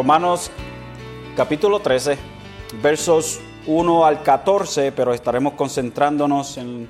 Romanos 0.00 0.50
capítulo 1.36 1.80
13, 1.80 2.16
versos 2.80 3.38
1 3.66 4.06
al 4.06 4.22
14, 4.22 4.92
pero 4.92 5.12
estaremos 5.12 5.52
concentrándonos 5.52 6.56
en, 6.56 6.88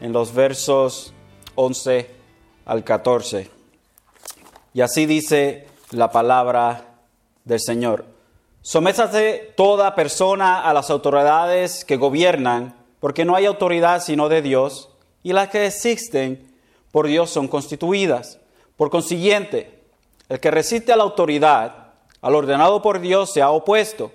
en 0.00 0.12
los 0.14 0.32
versos 0.32 1.12
11 1.56 2.10
al 2.64 2.84
14. 2.84 3.50
Y 4.72 4.80
así 4.80 5.04
dice 5.04 5.66
la 5.90 6.10
palabra 6.10 6.94
del 7.44 7.60
Señor. 7.60 8.06
Sométase 8.62 9.52
toda 9.54 9.94
persona 9.94 10.62
a 10.62 10.72
las 10.72 10.88
autoridades 10.88 11.84
que 11.84 11.98
gobiernan, 11.98 12.74
porque 12.98 13.26
no 13.26 13.36
hay 13.36 13.44
autoridad 13.44 14.02
sino 14.02 14.30
de 14.30 14.40
Dios, 14.40 14.88
y 15.22 15.34
las 15.34 15.50
que 15.50 15.66
existen 15.66 16.50
por 16.92 17.08
Dios 17.08 17.28
son 17.28 17.46
constituidas. 17.46 18.38
Por 18.78 18.88
consiguiente, 18.88 19.82
el 20.30 20.40
que 20.40 20.50
resiste 20.50 20.94
a 20.94 20.96
la 20.96 21.04
autoridad, 21.04 21.87
al 22.20 22.34
ordenado 22.34 22.82
por 22.82 23.00
Dios, 23.00 23.32
se 23.32 23.42
ha 23.42 23.50
opuesto, 23.50 24.12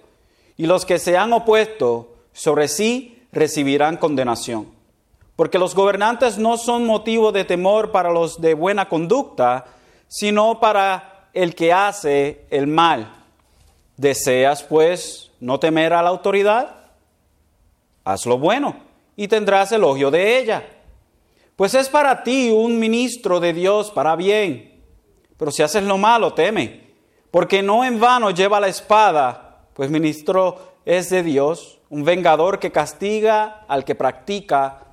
y 0.57 0.65
los 0.65 0.85
que 0.85 0.99
se 0.99 1.17
han 1.17 1.33
opuesto 1.33 2.13
sobre 2.31 2.67
sí 2.67 3.23
recibirán 3.31 3.97
condenación. 3.97 4.67
Porque 5.35 5.57
los 5.57 5.73
gobernantes 5.73 6.37
no 6.37 6.57
son 6.57 6.85
motivo 6.85 7.31
de 7.31 7.43
temor 7.43 7.91
para 7.91 8.11
los 8.11 8.39
de 8.39 8.53
buena 8.53 8.87
conducta, 8.87 9.65
sino 10.07 10.59
para 10.59 11.29
el 11.33 11.55
que 11.55 11.73
hace 11.73 12.45
el 12.51 12.67
mal. 12.67 13.11
¿Deseas, 13.97 14.63
pues, 14.63 15.31
no 15.39 15.59
temer 15.59 15.93
a 15.93 16.03
la 16.03 16.09
autoridad? 16.09 16.75
Haz 18.03 18.25
lo 18.25 18.37
bueno 18.37 18.75
y 19.15 19.27
tendrás 19.27 19.71
elogio 19.71 20.11
de 20.11 20.39
ella. 20.39 20.67
Pues 21.55 21.73
es 21.73 21.89
para 21.89 22.23
ti 22.23 22.49
un 22.51 22.79
ministro 22.79 23.39
de 23.39 23.53
Dios 23.53 23.91
para 23.91 24.15
bien. 24.15 24.81
Pero 25.37 25.51
si 25.51 25.63
haces 25.63 25.83
lo 25.83 25.97
malo, 25.97 26.33
teme, 26.33 26.92
porque 27.33 27.63
no 27.63 27.83
en 27.83 27.99
vano 27.99 28.29
lleva 28.29 28.59
la 28.59 28.67
espada, 28.67 29.57
pues 29.73 29.89
ministro 29.89 30.75
es 30.85 31.09
de 31.09 31.23
Dios, 31.23 31.79
un 31.89 32.03
vengador 32.03 32.59
que 32.59 32.71
castiga 32.71 33.65
al 33.67 33.83
que 33.83 33.95
practica 33.95 34.83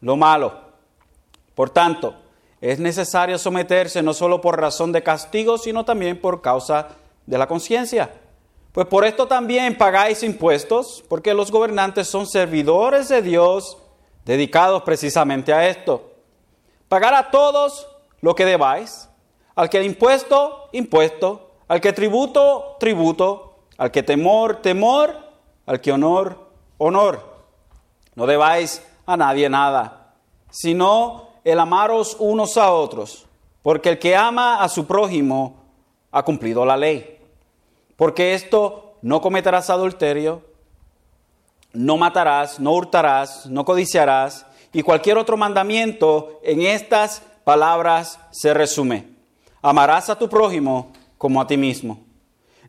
lo 0.00 0.16
malo. 0.16 0.62
Por 1.54 1.68
tanto, 1.68 2.14
es 2.62 2.78
necesario 2.78 3.36
someterse 3.36 4.02
no 4.02 4.14
solo 4.14 4.40
por 4.40 4.58
razón 4.58 4.92
de 4.92 5.02
castigo, 5.02 5.58
sino 5.58 5.84
también 5.84 6.18
por 6.18 6.40
causa 6.40 6.88
de 7.26 7.36
la 7.36 7.46
conciencia. 7.46 8.10
Pues 8.72 8.86
por 8.86 9.04
esto 9.04 9.28
también 9.28 9.76
pagáis 9.76 10.22
impuestos, 10.22 11.04
porque 11.06 11.34
los 11.34 11.52
gobernantes 11.52 12.08
son 12.08 12.26
servidores 12.26 13.10
de 13.10 13.20
Dios 13.20 13.76
dedicados 14.24 14.84
precisamente 14.84 15.52
a 15.52 15.68
esto. 15.68 16.12
Pagar 16.88 17.12
a 17.12 17.30
todos 17.30 17.86
lo 18.22 18.34
que 18.34 18.46
debáis, 18.46 19.10
al 19.54 19.68
que 19.68 19.84
impuesto, 19.84 20.70
impuesto, 20.72 21.49
al 21.70 21.80
que 21.80 21.92
tributo, 21.92 22.74
tributo, 22.80 23.60
al 23.78 23.92
que 23.92 24.02
temor, 24.02 24.56
temor, 24.56 25.16
al 25.66 25.80
que 25.80 25.92
honor, 25.92 26.48
honor. 26.78 27.44
No 28.16 28.26
debáis 28.26 28.82
a 29.06 29.16
nadie 29.16 29.48
nada, 29.48 30.16
sino 30.50 31.28
el 31.44 31.60
amaros 31.60 32.16
unos 32.18 32.56
a 32.56 32.72
otros, 32.72 33.24
porque 33.62 33.90
el 33.90 34.00
que 34.00 34.16
ama 34.16 34.64
a 34.64 34.68
su 34.68 34.84
prójimo 34.84 35.60
ha 36.10 36.24
cumplido 36.24 36.64
la 36.64 36.76
ley. 36.76 37.20
Porque 37.94 38.34
esto 38.34 38.96
no 39.00 39.20
cometerás 39.20 39.70
adulterio, 39.70 40.42
no 41.72 41.96
matarás, 41.96 42.58
no 42.58 42.72
hurtarás, 42.72 43.46
no 43.46 43.64
codiciarás, 43.64 44.44
y 44.72 44.82
cualquier 44.82 45.18
otro 45.18 45.36
mandamiento 45.36 46.40
en 46.42 46.62
estas 46.62 47.22
palabras 47.44 48.18
se 48.32 48.52
resume. 48.54 49.06
Amarás 49.62 50.10
a 50.10 50.18
tu 50.18 50.28
prójimo 50.28 50.90
como 51.20 51.42
a 51.42 51.46
ti 51.46 51.58
mismo. 51.58 52.00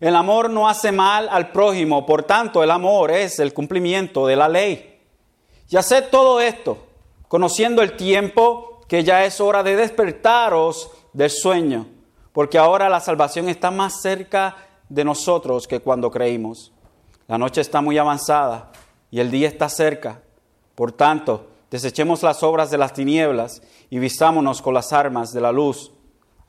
El 0.01 0.13
amor 0.13 0.49
no 0.49 0.67
hace 0.67 0.91
mal 0.91 1.29
al 1.29 1.53
prójimo, 1.53 2.05
por 2.05 2.23
tanto 2.23 2.61
el 2.61 2.69
amor 2.69 3.09
es 3.09 3.39
el 3.39 3.53
cumplimiento 3.53 4.27
de 4.27 4.35
la 4.35 4.49
ley. 4.49 4.99
Y 5.69 5.77
haced 5.77 6.09
todo 6.09 6.41
esto, 6.41 6.77
conociendo 7.29 7.81
el 7.81 7.95
tiempo 7.95 8.81
que 8.89 9.05
ya 9.05 9.23
es 9.23 9.39
hora 9.39 9.63
de 9.63 9.77
despertaros 9.77 10.91
del 11.13 11.29
sueño, 11.29 11.87
porque 12.33 12.57
ahora 12.57 12.89
la 12.89 12.99
salvación 12.99 13.47
está 13.47 13.71
más 13.71 14.01
cerca 14.01 14.57
de 14.89 15.05
nosotros 15.05 15.65
que 15.65 15.79
cuando 15.79 16.11
creímos. 16.11 16.73
La 17.29 17.37
noche 17.37 17.61
está 17.61 17.79
muy 17.79 17.97
avanzada 17.97 18.73
y 19.11 19.21
el 19.21 19.31
día 19.31 19.47
está 19.47 19.69
cerca. 19.69 20.23
Por 20.75 20.91
tanto, 20.91 21.47
desechemos 21.69 22.21
las 22.21 22.43
obras 22.43 22.69
de 22.69 22.79
las 22.79 22.91
tinieblas 22.91 23.61
y 23.89 23.99
vistámonos 23.99 24.61
con 24.61 24.73
las 24.73 24.91
armas 24.91 25.31
de 25.31 25.39
la 25.39 25.53
luz. 25.53 25.93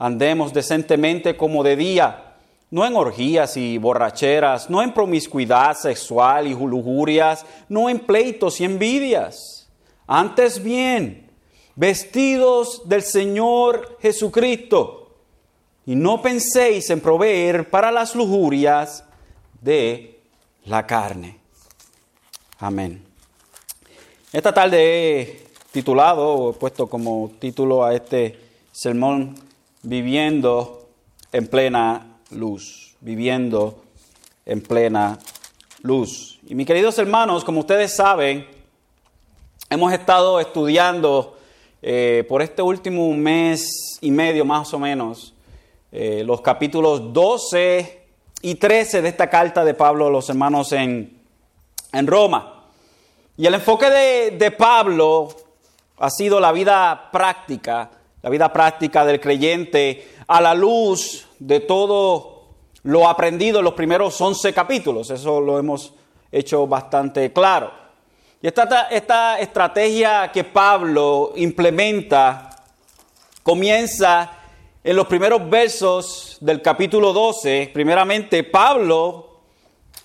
Andemos 0.02 0.52
decentemente 0.52 1.36
como 1.36 1.62
de 1.62 1.76
día, 1.76 2.34
no 2.72 2.84
en 2.84 2.96
orgías 2.96 3.56
y 3.56 3.78
borracheras, 3.78 4.68
no 4.68 4.82
en 4.82 4.92
promiscuidad 4.92 5.76
sexual 5.76 6.48
y 6.48 6.54
lujurias, 6.54 7.46
no 7.68 7.88
en 7.88 8.00
pleitos 8.00 8.60
y 8.60 8.64
envidias. 8.64 9.68
Antes 10.08 10.60
bien, 10.60 11.30
vestidos 11.76 12.82
del 12.88 13.02
Señor 13.02 13.96
Jesucristo 14.02 15.14
y 15.86 15.94
no 15.94 16.20
penséis 16.20 16.90
en 16.90 17.00
proveer 17.00 17.70
para 17.70 17.92
las 17.92 18.16
lujurias 18.16 19.04
de 19.60 20.18
la 20.64 20.84
carne. 20.84 21.38
Amén. 22.58 23.04
Esta 24.32 24.52
tarde 24.52 25.20
he 25.20 25.44
titulado, 25.70 26.50
he 26.50 26.54
puesto 26.54 26.88
como 26.88 27.30
título 27.38 27.84
a 27.84 27.94
este 27.94 28.36
sermón, 28.72 29.51
Viviendo 29.82 30.88
en 31.32 31.48
plena 31.48 32.18
luz, 32.30 32.94
viviendo 33.00 33.82
en 34.46 34.60
plena 34.62 35.18
luz. 35.82 36.38
Y 36.46 36.54
mis 36.54 36.66
queridos 36.66 36.98
hermanos, 36.98 37.44
como 37.44 37.60
ustedes 37.60 37.94
saben, 37.94 38.46
hemos 39.70 39.92
estado 39.92 40.38
estudiando 40.40 41.38
eh, 41.80 42.24
por 42.28 42.42
este 42.42 42.62
último 42.62 43.12
mes 43.14 43.98
y 44.00 44.10
medio 44.10 44.44
más 44.44 44.72
o 44.72 44.78
menos 44.78 45.34
eh, 45.90 46.22
los 46.24 46.40
capítulos 46.40 47.12
12 47.12 48.02
y 48.42 48.54
13 48.54 49.02
de 49.02 49.08
esta 49.08 49.28
carta 49.28 49.64
de 49.64 49.74
Pablo 49.74 50.06
a 50.06 50.10
los 50.10 50.28
hermanos 50.28 50.72
en, 50.72 51.20
en 51.92 52.06
Roma. 52.06 52.66
Y 53.36 53.46
el 53.46 53.54
enfoque 53.54 53.90
de, 53.90 54.30
de 54.32 54.50
Pablo 54.52 55.28
ha 55.98 56.10
sido 56.10 56.38
la 56.40 56.52
vida 56.52 57.08
práctica, 57.10 57.90
la 58.22 58.30
vida 58.30 58.52
práctica 58.52 59.04
del 59.04 59.20
creyente 59.20 60.14
a 60.28 60.40
la 60.40 60.54
luz 60.54 61.26
de 61.38 61.60
todo 61.60 62.44
lo 62.84 63.08
aprendido 63.08 63.58
en 63.58 63.64
los 63.64 63.74
primeros 63.74 64.20
11 64.20 64.52
capítulos. 64.52 65.10
Eso 65.10 65.40
lo 65.40 65.58
hemos 65.58 65.92
hecho 66.30 66.66
bastante 66.66 67.32
claro. 67.32 67.72
Y 68.40 68.46
esta, 68.46 68.88
esta 68.90 69.38
estrategia 69.38 70.30
que 70.32 70.44
Pablo 70.44 71.32
implementa 71.36 72.50
comienza 73.42 74.38
en 74.84 74.96
los 74.96 75.06
primeros 75.06 75.48
versos 75.48 76.38
del 76.40 76.60
capítulo 76.60 77.12
12, 77.12 77.70
primeramente 77.72 78.42
Pablo 78.42 79.40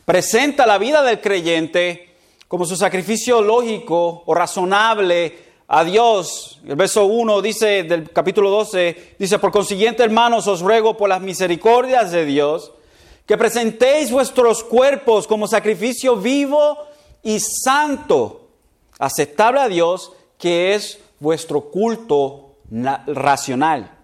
presenta 0.05 0.65
la 0.65 0.77
vida 0.77 1.01
del 1.03 1.19
creyente 1.19 2.15
como 2.47 2.65
su 2.65 2.75
sacrificio 2.75 3.41
lógico 3.41 4.23
o 4.25 4.33
razonable 4.33 5.46
a 5.67 5.83
Dios. 5.83 6.59
El 6.65 6.75
verso 6.75 7.05
1 7.05 7.41
dice 7.41 7.83
del 7.83 8.11
capítulo 8.11 8.49
12, 8.49 9.15
dice, 9.19 9.39
por 9.39 9.51
consiguiente 9.51 10.03
hermanos 10.03 10.47
os 10.47 10.61
ruego 10.61 10.97
por 10.97 11.09
las 11.09 11.21
misericordias 11.21 12.11
de 12.11 12.25
Dios 12.25 12.71
que 13.25 13.37
presentéis 13.37 14.09
vuestros 14.09 14.63
cuerpos 14.63 15.27
como 15.27 15.47
sacrificio 15.47 16.15
vivo 16.15 16.77
y 17.23 17.39
santo, 17.39 18.47
aceptable 18.99 19.59
a 19.59 19.67
Dios, 19.67 20.13
que 20.37 20.75
es 20.75 20.99
vuestro 21.19 21.69
culto 21.69 22.55
racional 23.07 23.97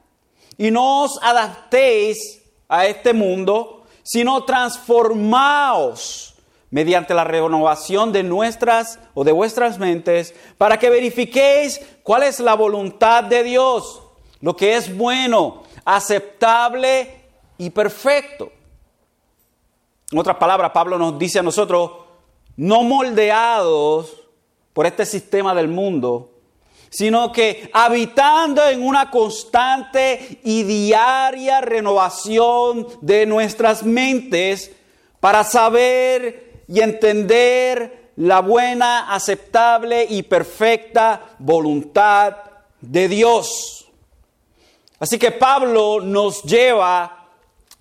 y 0.58 0.72
no 0.72 1.04
os 1.04 1.20
adaptéis 1.22 2.42
a 2.68 2.86
este 2.86 3.14
mundo, 3.14 3.84
sino 4.04 4.44
transformaos 4.44 6.33
mediante 6.74 7.14
la 7.14 7.24
renovación 7.24 8.12
de 8.12 8.24
nuestras 8.24 8.98
o 9.14 9.24
de 9.24 9.32
vuestras 9.32 9.78
mentes, 9.78 10.34
para 10.58 10.80
que 10.80 10.90
verifiquéis 10.90 11.80
cuál 12.02 12.24
es 12.24 12.40
la 12.40 12.56
voluntad 12.56 13.24
de 13.26 13.44
Dios, 13.44 14.02
lo 14.42 14.56
que 14.56 14.76
es 14.76 14.98
bueno, 14.98 15.62
aceptable 15.86 17.26
y 17.60 17.70
perfecto. 17.70 18.52
En 20.12 20.18
otras 20.18 20.38
palabras, 20.38 20.72
Pablo 20.72 20.98
nos 20.98 21.20
dice 21.20 21.38
a 21.38 21.44
nosotros, 21.44 21.92
no 22.58 22.82
moldeados 22.82 24.12
por 24.74 24.88
este 24.88 25.06
sistema 25.06 25.54
del 25.54 25.68
mundo, 25.68 26.32
sino 26.90 27.32
que 27.32 27.70
habitando 27.72 28.68
en 28.68 28.82
una 28.82 29.12
constante 29.12 30.40
y 30.44 30.64
diaria 30.64 31.62
renovación 31.62 32.88
de 33.02 33.28
nuestras 33.28 33.84
mentes 33.84 34.72
para 35.20 35.44
saber 35.44 36.43
y 36.68 36.80
entender 36.82 38.12
la 38.16 38.42
buena, 38.42 39.14
aceptable 39.14 40.06
y 40.10 40.24
perfecta 40.24 41.36
voluntad 41.40 42.36
de 42.80 43.08
Dios. 43.08 43.88
Así 45.00 45.18
que 45.18 45.32
Pablo 45.32 46.00
nos 46.02 46.44
lleva 46.44 47.28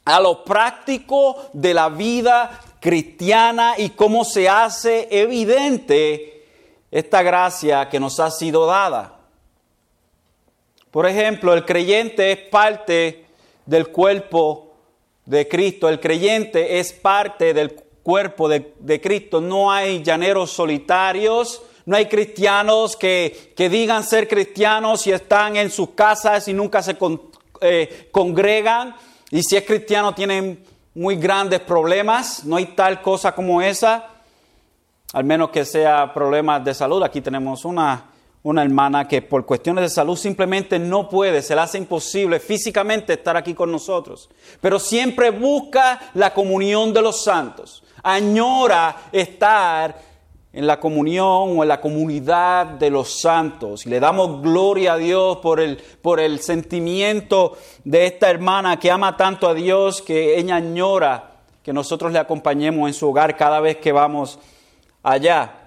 a 0.05 0.21
lo 0.21 0.45
práctico 0.45 1.51
de 1.53 1.75
la 1.75 1.89
vida 1.89 2.61
cristiana 2.81 3.75
y 3.79 3.91
cómo 3.91 4.25
se 4.25 4.49
hace 4.49 5.07
evidente 5.11 6.47
esta 6.91 7.23
gracia 7.23 7.89
que 7.89 8.01
nos 8.01 8.19
ha 8.19 8.31
sido 8.31 8.67
dada. 8.67 9.21
Por 10.91 11.07
ejemplo, 11.07 11.55
el 11.55 11.65
creyente 11.65 12.33
es 12.33 12.39
parte 12.39 13.25
del 13.65 13.89
cuerpo 13.89 14.75
de 15.25 15.47
Cristo, 15.49 15.89
el 15.89 16.01
creyente 16.01 16.81
es 16.81 16.93
parte 16.93 17.55
del 17.55 17.83
cuerpo 18.03 18.49
de, 18.49 19.01
Cristo, 19.01 19.41
no 19.41 19.71
hay 19.71 20.03
llaneros 20.03 20.51
solitarios, 20.51 21.63
no 21.87 21.97
hay 21.97 22.07
cristianos 22.07 22.97
que, 22.97 23.55
digan 23.57 24.05
ser 24.05 24.29
cristianos 24.29 25.07
y 25.07 25.13
están 25.13 25.57
en 25.57 25.71
sus 25.71 25.91
casas 25.91 26.49
y 26.49 26.53
nunca 26.53 26.83
se 26.83 26.97
eh, 27.61 28.09
congregan. 28.11 28.95
Y 29.31 29.43
si 29.43 29.57
es 29.57 29.65
cristiano 29.65 30.15
tienen 30.15 30.65
muy 30.95 31.17
grandes 31.17 31.61
problemas. 31.61 32.45
No 32.45 32.57
hay 32.57 32.67
tal 32.67 33.01
cosa 33.03 33.35
como 33.35 33.63
esa. 33.63 34.09
Al 35.13 35.25
menos 35.25 35.51
que 35.51 35.65
sea 35.65 36.13
problemas 36.13 36.65
de 36.65 36.75
salud. 36.75 37.03
Aquí 37.03 37.21
tenemos 37.21 37.65
una, 37.65 38.11
una 38.43 38.63
hermana 38.63 39.07
que 39.07 39.23
por 39.23 39.45
cuestiones 39.45 39.83
de 39.83 39.91
salud 39.91 40.17
simplemente 40.17 40.79
no 40.79 41.09
puede, 41.09 41.43
se 41.43 41.55
le 41.55 41.61
hace 41.61 41.79
imposible 41.79 42.41
físicamente 42.41 43.13
estar 43.15 43.37
aquí 43.37 43.55
con 43.55 43.71
nosotros. 43.71 44.31
Pero 44.61 44.79
siempre 44.79 45.31
busca 45.31 46.01
la 46.15 46.33
comunión 46.33 46.93
de 46.93 47.03
los 47.03 47.23
santos. 47.23 47.85
Añora 48.03 48.97
estar 49.13 50.13
en 50.53 50.67
la 50.67 50.79
comunión 50.79 51.59
o 51.59 51.63
en 51.63 51.69
la 51.69 51.81
comunidad 51.81 52.67
de 52.67 52.91
los 52.91 53.21
santos. 53.21 53.87
Y 53.87 53.89
le 53.89 54.01
damos 54.01 54.43
gloria 54.43 54.95
a 54.95 54.99
Dios 54.99 55.39
por 55.39 55.61
el, 55.61 55.77
por 55.77 56.21
el 56.21 56.41
sentimiento 56.41 57.57
de 57.85 58.07
esta 58.07 58.29
hermana 58.29 58.79
que 58.79 58.91
ama 58.91 59.17
tanto 59.17 59.49
a 59.49 59.55
Dios 59.55 60.03
que 60.03 60.39
ella 60.39 60.57
añora 60.57 61.31
que 61.63 61.73
nosotros 61.73 62.13
le 62.13 62.19
acompañemos 62.19 62.89
en 62.89 62.95
su 62.95 63.09
hogar 63.09 63.37
cada 63.37 63.61
vez 63.61 63.77
que 63.77 63.93
vamos 63.93 64.39
allá. 65.03 65.62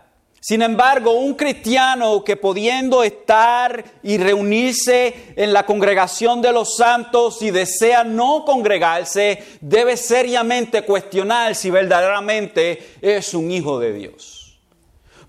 Sin 0.48 0.62
embargo, 0.62 1.14
un 1.14 1.34
cristiano 1.34 2.24
que 2.24 2.38
pudiendo 2.38 3.02
estar 3.02 3.84
y 4.04 4.20
reunirse 4.20 5.34
en 5.36 5.52
la 5.52 5.66
congregación 5.66 6.40
de 6.40 6.52
los 6.54 6.76
santos 6.76 7.42
y 7.42 7.50
desea 7.50 8.04
no 8.04 8.46
congregarse, 8.46 9.44
debe 9.60 9.98
seriamente 9.98 10.84
cuestionar 10.84 11.56
si 11.56 11.72
verdaderamente 11.72 12.94
es 13.02 13.34
un 13.34 13.50
hijo 13.50 13.80
de 13.80 13.94
Dios. 13.94 14.60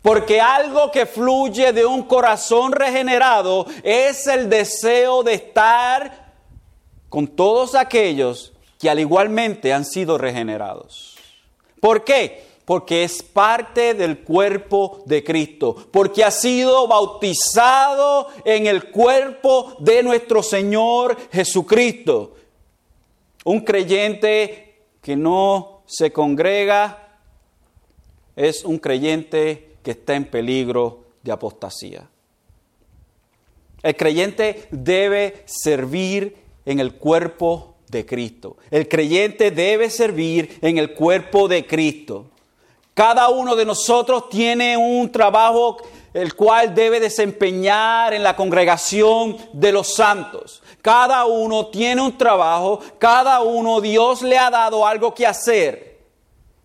Porque 0.03 0.39
algo 0.39 0.91
que 0.91 1.07
fluye 1.07 1.73
de 1.73 1.87
un 1.87 2.03
corazón 2.03 2.73
regenerado 2.73 3.65
es 3.83 4.27
el 4.27 4.51
deseo 4.51 5.23
de 5.23 5.33
estar 5.33 6.35
con 7.09 7.27
todos 7.27 7.75
aquellos 7.75 8.53
que 8.79 8.91
al 8.91 9.01
igualmente 9.01 9.73
han 9.73 9.87
sido 9.87 10.19
regenerados. 10.19 11.17
¿Por 11.81 12.05
qué? 12.05 12.56
Porque 12.67 13.05
es 13.05 13.23
parte 13.23 13.95
del 13.95 14.19
cuerpo 14.19 15.03
de 15.07 15.25
Cristo, 15.25 15.75
porque 15.91 16.23
ha 16.23 16.31
sido 16.31 16.87
bautizado 16.87 18.29
en 18.45 18.67
el 18.67 18.91
cuerpo 18.91 19.77
de 19.79 20.03
nuestro 20.03 20.43
Señor 20.43 21.17
Jesucristo. 21.33 22.35
Un 23.45 23.61
creyente 23.61 24.83
que 25.01 25.17
no 25.17 25.83
se 25.87 26.13
congrega 26.13 27.21
es 28.35 28.65
un 28.65 28.79
creyente 28.79 29.77
que 29.83 29.93
está 29.93 30.17
en 30.17 30.25
peligro 30.25 31.05
de 31.23 31.33
apostasía. 31.33 32.09
El 33.83 33.97
creyente 33.97 34.67
debe 34.73 35.45
servir 35.47 36.37
en 36.65 36.81
el 36.81 36.95
cuerpo 36.95 37.77
de 37.89 38.05
Cristo. 38.05 38.57
El 38.73 38.89
creyente 38.89 39.53
debe 39.53 39.91
servir 39.91 40.59
en 40.61 40.79
el 40.79 40.93
cuerpo 40.93 41.47
de 41.47 41.67
Cristo. 41.67 42.27
Cada 42.97 43.29
uno 43.29 43.55
de 43.55 43.67
nosotros 43.67 44.31
tiene 44.31 44.75
un 44.75 45.13
trabajo 45.13 45.77
el 46.15 46.35
cual 46.35 46.75
debe 46.75 46.99
desempeñar 46.99 48.15
en 48.15 48.23
la 48.23 48.35
congregación 48.35 49.37
de 49.53 49.71
los 49.71 49.95
santos. 49.95 50.63
Cada 50.81 51.27
uno 51.27 51.67
tiene 51.67 52.01
un 52.01 52.17
trabajo, 52.17 52.81
cada 52.99 53.43
uno 53.43 53.83
Dios 53.83 54.23
le 54.23 54.39
ha 54.39 54.49
dado 54.49 54.87
algo 54.87 55.13
que 55.13 55.27
hacer. 55.27 55.99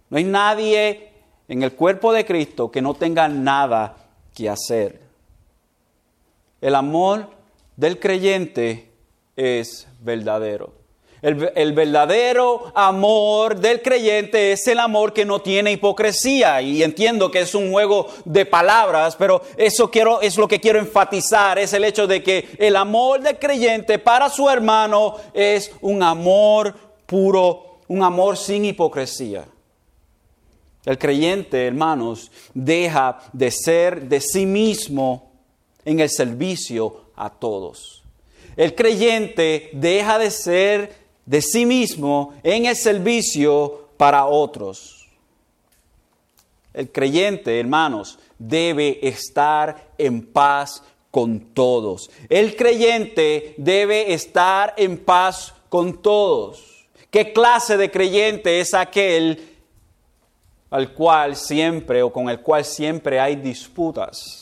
No 0.09 0.17
hay 0.17 0.23
nadie 0.23 1.11
en 1.49 1.63
el 1.63 1.73
cuerpo 1.73 2.13
de 2.13 2.23
Cristo 2.23 2.71
que 2.71 2.81
no 2.81 2.93
tenga 2.93 3.27
nada 3.27 3.97
que 4.33 4.47
hacer. 4.47 5.01
El 6.61 6.75
amor 6.75 7.27
del 7.75 7.99
creyente 7.99 8.89
es 9.35 9.85
verdadero. 9.99 10.80
El, 11.21 11.73
verdadero 11.73 12.71
amor 12.73 13.59
del 13.59 13.83
creyente 13.83 14.53
es 14.53 14.65
el 14.68 14.79
amor 14.79 15.13
que 15.13 15.23
no 15.23 15.39
tiene 15.39 15.71
hipocresía. 15.71 16.63
Y 16.63 16.81
entiendo 16.81 17.29
que 17.29 17.41
es 17.41 17.53
un 17.53 17.71
juego 17.71 18.07
de 18.25 18.47
palabras, 18.47 19.15
pero 19.15 19.44
eso 19.56 19.91
quiero, 19.91 20.19
es 20.21 20.35
lo 20.38 20.47
que 20.47 20.59
quiero 20.59 20.79
enfatizar, 20.79 21.59
es 21.59 21.73
el 21.73 21.83
hecho 21.83 22.07
de 22.07 22.23
que 22.23 22.50
el 22.57 22.75
amor 22.75 23.21
del 23.21 23.38
creyente 23.38 24.00
para 24.00 24.29
su 24.29 24.50
hermano 24.50 25.15
es 25.31 25.71
un 25.81 26.01
amor 26.01 26.73
puro, 27.06 27.77
un 27.88 28.01
amor 28.01 28.35
sin 28.35 28.65
hipocresía. 28.65 29.45
El 30.83 30.97
creyente, 30.97 31.67
hermanos, 31.67 32.31
deja 32.56 33.19
de 33.31 33.51
ser 33.51 34.09
de 34.09 34.19
sí 34.19 34.47
mismo 34.47 35.31
en 35.85 36.00
el 36.00 36.09
servicio 36.09 37.12
a 37.15 37.29
todos. 37.29 38.01
El 38.57 38.74
creyente 38.74 39.69
deja 39.74 40.17
de 40.17 40.31
ser 40.31 41.00
de 41.31 41.41
sí 41.41 41.65
mismo 41.65 42.33
en 42.43 42.65
el 42.65 42.75
servicio 42.75 43.87
para 43.95 44.25
otros. 44.25 45.07
El 46.73 46.91
creyente, 46.91 47.57
hermanos, 47.57 48.19
debe 48.37 48.99
estar 49.07 49.93
en 49.97 50.25
paz 50.25 50.83
con 51.09 51.39
todos. 51.39 52.11
El 52.27 52.57
creyente 52.57 53.55
debe 53.55 54.13
estar 54.13 54.73
en 54.75 54.97
paz 54.97 55.53
con 55.69 56.01
todos. 56.01 56.85
¿Qué 57.09 57.31
clase 57.31 57.77
de 57.77 57.89
creyente 57.89 58.59
es 58.59 58.73
aquel 58.73 59.51
al 60.69 60.93
cual 60.93 61.38
siempre 61.38 62.03
o 62.03 62.11
con 62.11 62.29
el 62.29 62.41
cual 62.41 62.65
siempre 62.65 63.21
hay 63.21 63.38
disputas. 63.38 64.40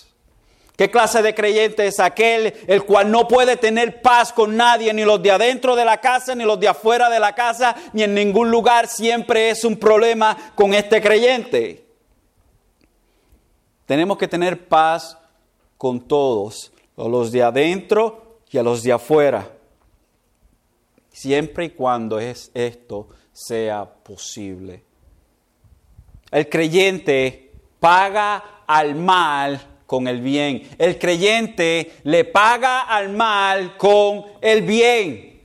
¿Qué 0.79 0.89
clase 0.89 1.21
de 1.21 1.35
creyente 1.35 1.87
es 1.87 1.99
aquel 1.99 2.53
el 2.65 2.85
cual 2.85 3.11
no 3.11 3.27
puede 3.27 3.57
tener 3.57 4.01
paz 4.01 4.31
con 4.31 4.55
nadie, 4.55 4.93
ni 4.93 5.03
los 5.03 5.21
de 5.21 5.29
adentro 5.29 5.75
de 5.75 5.83
la 5.83 5.99
casa, 5.99 6.33
ni 6.35 6.45
los 6.45 6.57
de 6.57 6.69
afuera 6.69 7.09
de 7.09 7.19
la 7.19 7.35
casa, 7.35 7.75
ni 7.91 8.03
en 8.03 8.13
ningún 8.13 8.49
lugar? 8.49 8.87
Siempre 8.87 9.49
es 9.49 9.65
un 9.65 9.75
problema 9.75 10.53
con 10.55 10.73
este 10.73 11.01
creyente. 11.01 11.85
Tenemos 13.85 14.17
que 14.17 14.29
tener 14.29 14.69
paz 14.69 15.17
con 15.77 15.99
todos, 15.99 16.71
los 16.95 17.33
de 17.33 17.43
adentro 17.43 18.39
y 18.49 18.57
a 18.57 18.63
los 18.63 18.81
de 18.81 18.93
afuera, 18.93 19.51
siempre 21.11 21.65
y 21.65 21.69
cuando 21.71 22.21
es 22.21 22.51
esto 22.53 23.09
sea 23.33 23.83
posible. 23.83 24.85
El 26.31 26.47
creyente 26.47 27.51
paga 27.81 28.61
al 28.65 28.95
mal 28.95 29.68
con 29.89 30.07
el 30.07 30.21
bien. 30.21 30.69
El 30.77 30.99
creyente 30.99 31.93
le 32.03 32.23
paga 32.23 32.81
al 32.81 33.09
mal 33.09 33.75
con 33.75 34.23
el 34.39 34.61
bien. 34.61 35.41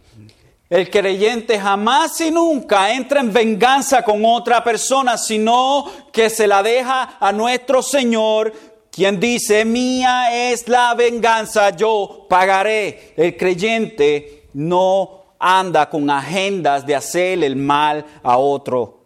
El 0.68 0.90
creyente 0.90 1.58
jamás 1.58 2.20
y 2.20 2.30
nunca 2.30 2.92
entra 2.92 3.20
en 3.20 3.32
venganza 3.32 4.02
con 4.02 4.22
otra 4.22 4.62
persona, 4.62 5.16
sino 5.16 5.90
que 6.12 6.28
se 6.28 6.46
la 6.46 6.62
deja 6.62 7.16
a 7.18 7.32
nuestro 7.32 7.80
Señor, 7.80 8.52
quien 8.90 9.18
dice, 9.18 9.64
mía 9.64 10.50
es 10.50 10.68
la 10.68 10.92
venganza, 10.92 11.70
yo 11.70 12.26
pagaré. 12.28 13.14
El 13.16 13.38
creyente 13.38 14.48
no 14.52 15.22
anda 15.38 15.88
con 15.88 16.10
agendas 16.10 16.84
de 16.84 16.94
hacer 16.94 17.42
el 17.42 17.56
mal 17.56 18.04
a 18.22 18.36
otro 18.36 19.04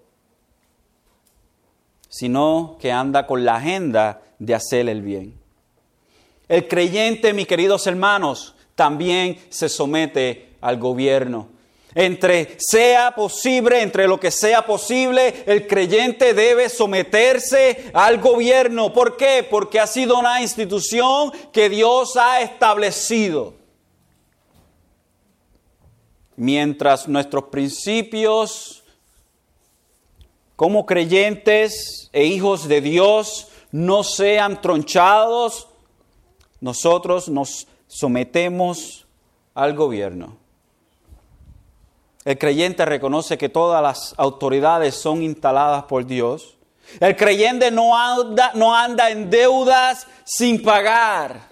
sino 2.08 2.76
que 2.80 2.90
anda 2.90 3.26
con 3.26 3.44
la 3.44 3.56
agenda 3.56 4.22
de 4.38 4.54
hacer 4.54 4.88
el 4.88 5.02
bien. 5.02 5.34
El 6.48 6.66
creyente, 6.66 7.32
mis 7.32 7.46
queridos 7.46 7.86
hermanos, 7.86 8.54
también 8.74 9.38
se 9.50 9.68
somete 9.68 10.56
al 10.60 10.78
gobierno. 10.78 11.48
Entre 11.94 12.56
sea 12.58 13.14
posible, 13.14 13.82
entre 13.82 14.06
lo 14.06 14.20
que 14.20 14.30
sea 14.30 14.64
posible, 14.64 15.42
el 15.46 15.66
creyente 15.66 16.32
debe 16.32 16.68
someterse 16.68 17.90
al 17.92 18.18
gobierno. 18.18 18.92
¿Por 18.92 19.16
qué? 19.16 19.46
Porque 19.48 19.80
ha 19.80 19.86
sido 19.86 20.18
una 20.18 20.40
institución 20.40 21.32
que 21.52 21.68
Dios 21.68 22.16
ha 22.16 22.40
establecido. 22.40 23.54
Mientras 26.36 27.08
nuestros 27.08 27.44
principios 27.44 28.84
como 30.54 30.86
creyentes 30.86 32.10
e 32.12 32.26
hijos 32.26 32.68
de 32.68 32.80
Dios 32.80 33.47
no 33.72 34.02
sean 34.02 34.60
tronchados, 34.60 35.68
nosotros 36.60 37.28
nos 37.28 37.66
sometemos 37.86 39.06
al 39.54 39.74
gobierno. 39.74 40.36
El 42.24 42.36
creyente 42.38 42.84
reconoce 42.84 43.38
que 43.38 43.48
todas 43.48 43.82
las 43.82 44.14
autoridades 44.18 44.94
son 44.94 45.22
instaladas 45.22 45.84
por 45.84 46.04
Dios. 46.04 46.58
El 47.00 47.16
creyente 47.16 47.70
no 47.70 47.96
anda, 47.96 48.52
no 48.54 48.74
anda 48.74 49.10
en 49.10 49.30
deudas 49.30 50.06
sin 50.24 50.62
pagar. 50.62 51.48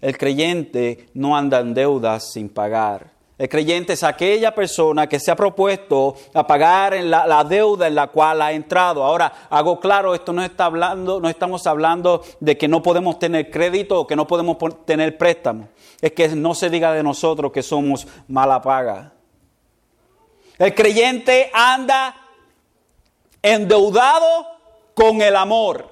El 0.00 0.16
creyente 0.18 1.08
no 1.14 1.36
anda 1.36 1.60
en 1.60 1.74
deudas 1.74 2.30
sin 2.32 2.48
pagar. 2.48 3.13
El 3.36 3.48
creyente 3.48 3.94
es 3.94 4.04
aquella 4.04 4.54
persona 4.54 5.08
que 5.08 5.18
se 5.18 5.32
ha 5.32 5.36
propuesto 5.36 6.14
a 6.34 6.46
pagar 6.46 6.94
en 6.94 7.10
la, 7.10 7.44
deuda 7.44 7.88
en 7.88 7.96
la 7.96 8.06
cual 8.06 8.40
ha 8.40 8.52
entrado. 8.52 9.02
Ahora, 9.02 9.48
hago 9.50 9.80
claro, 9.80 10.14
esto 10.14 10.32
no 10.32 10.44
está 10.44 10.66
hablando, 10.66 11.20
no 11.20 11.28
estamos 11.28 11.66
hablando 11.66 12.22
de 12.38 12.56
que 12.56 12.68
no 12.68 12.80
podemos 12.80 13.18
tener 13.18 13.50
crédito 13.50 14.00
o 14.00 14.06
que 14.06 14.14
no 14.14 14.24
podemos 14.28 14.56
tener 14.84 15.18
préstamo. 15.18 15.68
Es 16.00 16.12
que 16.12 16.28
no 16.28 16.54
se 16.54 16.70
diga 16.70 16.92
de 16.92 17.02
nosotros 17.02 17.50
que 17.50 17.64
somos 17.64 18.06
mala 18.28 18.62
paga. 18.62 19.12
El 20.56 20.72
creyente 20.72 21.50
anda 21.52 22.14
endeudado 23.42 24.46
con 24.94 25.20
el 25.20 25.34
amor. 25.34 25.88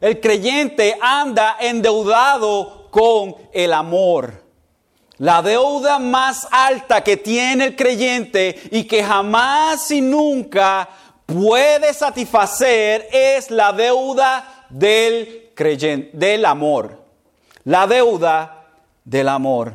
El 0.00 0.20
creyente 0.20 0.96
anda 1.00 1.56
endeudado 1.58 2.88
con 2.92 3.34
el 3.52 3.72
amor. 3.72 4.45
La 5.18 5.40
deuda 5.40 5.98
más 5.98 6.46
alta 6.50 7.02
que 7.02 7.16
tiene 7.16 7.66
el 7.66 7.76
creyente 7.76 8.68
y 8.70 8.84
que 8.84 9.02
jamás 9.02 9.90
y 9.90 10.02
nunca 10.02 10.88
puede 11.24 11.94
satisfacer 11.94 13.08
es 13.10 13.50
la 13.50 13.72
deuda 13.72 14.66
del 14.68 15.52
creyente, 15.54 16.10
del 16.16 16.44
amor. 16.44 17.02
La 17.64 17.86
deuda 17.86 18.66
del 19.04 19.28
amor. 19.28 19.74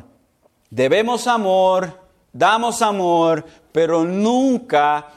Debemos 0.70 1.26
amor, 1.26 2.00
damos 2.32 2.80
amor, 2.80 3.44
pero 3.72 4.04
nunca 4.04 5.08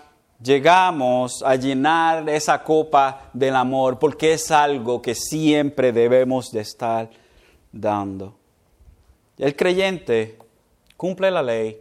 llegamos 0.41 1.44
a 1.44 1.55
llenar 1.55 2.27
esa 2.29 2.63
copa 2.63 3.29
del 3.32 3.55
amor 3.55 4.00
porque 4.00 4.34
es 4.34 4.50
algo 4.50 5.01
que 5.01 5.13
siempre 5.13 5.91
debemos 5.91 6.51
de 6.51 6.62
estar 6.62 7.10
dando. 7.72 8.36
El 9.38 9.56
creyente 9.56 10.38
cumple 10.96 11.30
la 11.30 11.44
ley 11.44 11.80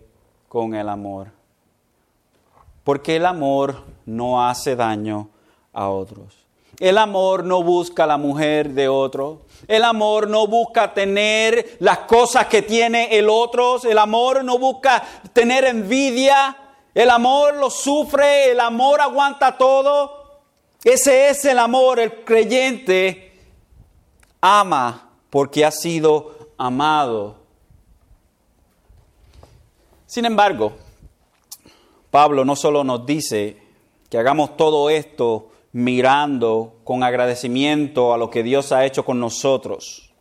con 0.48 0.74
el 0.74 0.88
amor, 0.88 1.28
porque 2.82 3.16
el 3.16 3.26
amor 3.26 3.84
no 4.06 4.44
hace 4.44 4.74
daño 4.74 5.28
a 5.72 5.88
otros. 5.88 6.44
El 6.80 6.98
amor 6.98 7.44
no 7.44 7.62
busca 7.62 8.06
la 8.06 8.16
mujer 8.16 8.70
de 8.70 8.88
otro. 8.88 9.42
El 9.68 9.84
amor 9.84 10.28
no 10.28 10.46
busca 10.46 10.92
tener 10.92 11.76
las 11.78 11.98
cosas 11.98 12.46
que 12.46 12.62
tiene 12.62 13.16
el 13.16 13.28
otro. 13.28 13.80
El 13.84 13.98
amor 13.98 14.44
no 14.44 14.58
busca 14.58 15.02
tener 15.32 15.64
envidia. 15.64 16.56
El 16.92 17.10
amor 17.10 17.54
lo 17.56 17.70
sufre. 17.70 18.50
El 18.50 18.58
amor 18.58 19.00
aguanta 19.00 19.56
todo. 19.56 20.40
Ese 20.82 21.28
es 21.28 21.44
el 21.44 21.60
amor. 21.60 22.00
El 22.00 22.24
creyente 22.24 23.38
ama 24.40 25.10
porque 25.30 25.64
ha 25.64 25.70
sido 25.70 26.34
amado. 26.58 27.43
Sin 30.14 30.26
embargo, 30.26 30.74
Pablo 32.12 32.44
no 32.44 32.54
solo 32.54 32.84
nos 32.84 33.04
dice 33.04 33.56
que 34.08 34.16
hagamos 34.16 34.56
todo 34.56 34.88
esto 34.88 35.50
mirando 35.72 36.76
con 36.84 37.02
agradecimiento 37.02 38.14
a 38.14 38.16
lo 38.16 38.30
que 38.30 38.44
Dios 38.44 38.70
ha 38.70 38.84
hecho 38.84 39.04
con 39.04 39.18
nosotros. 39.18 40.12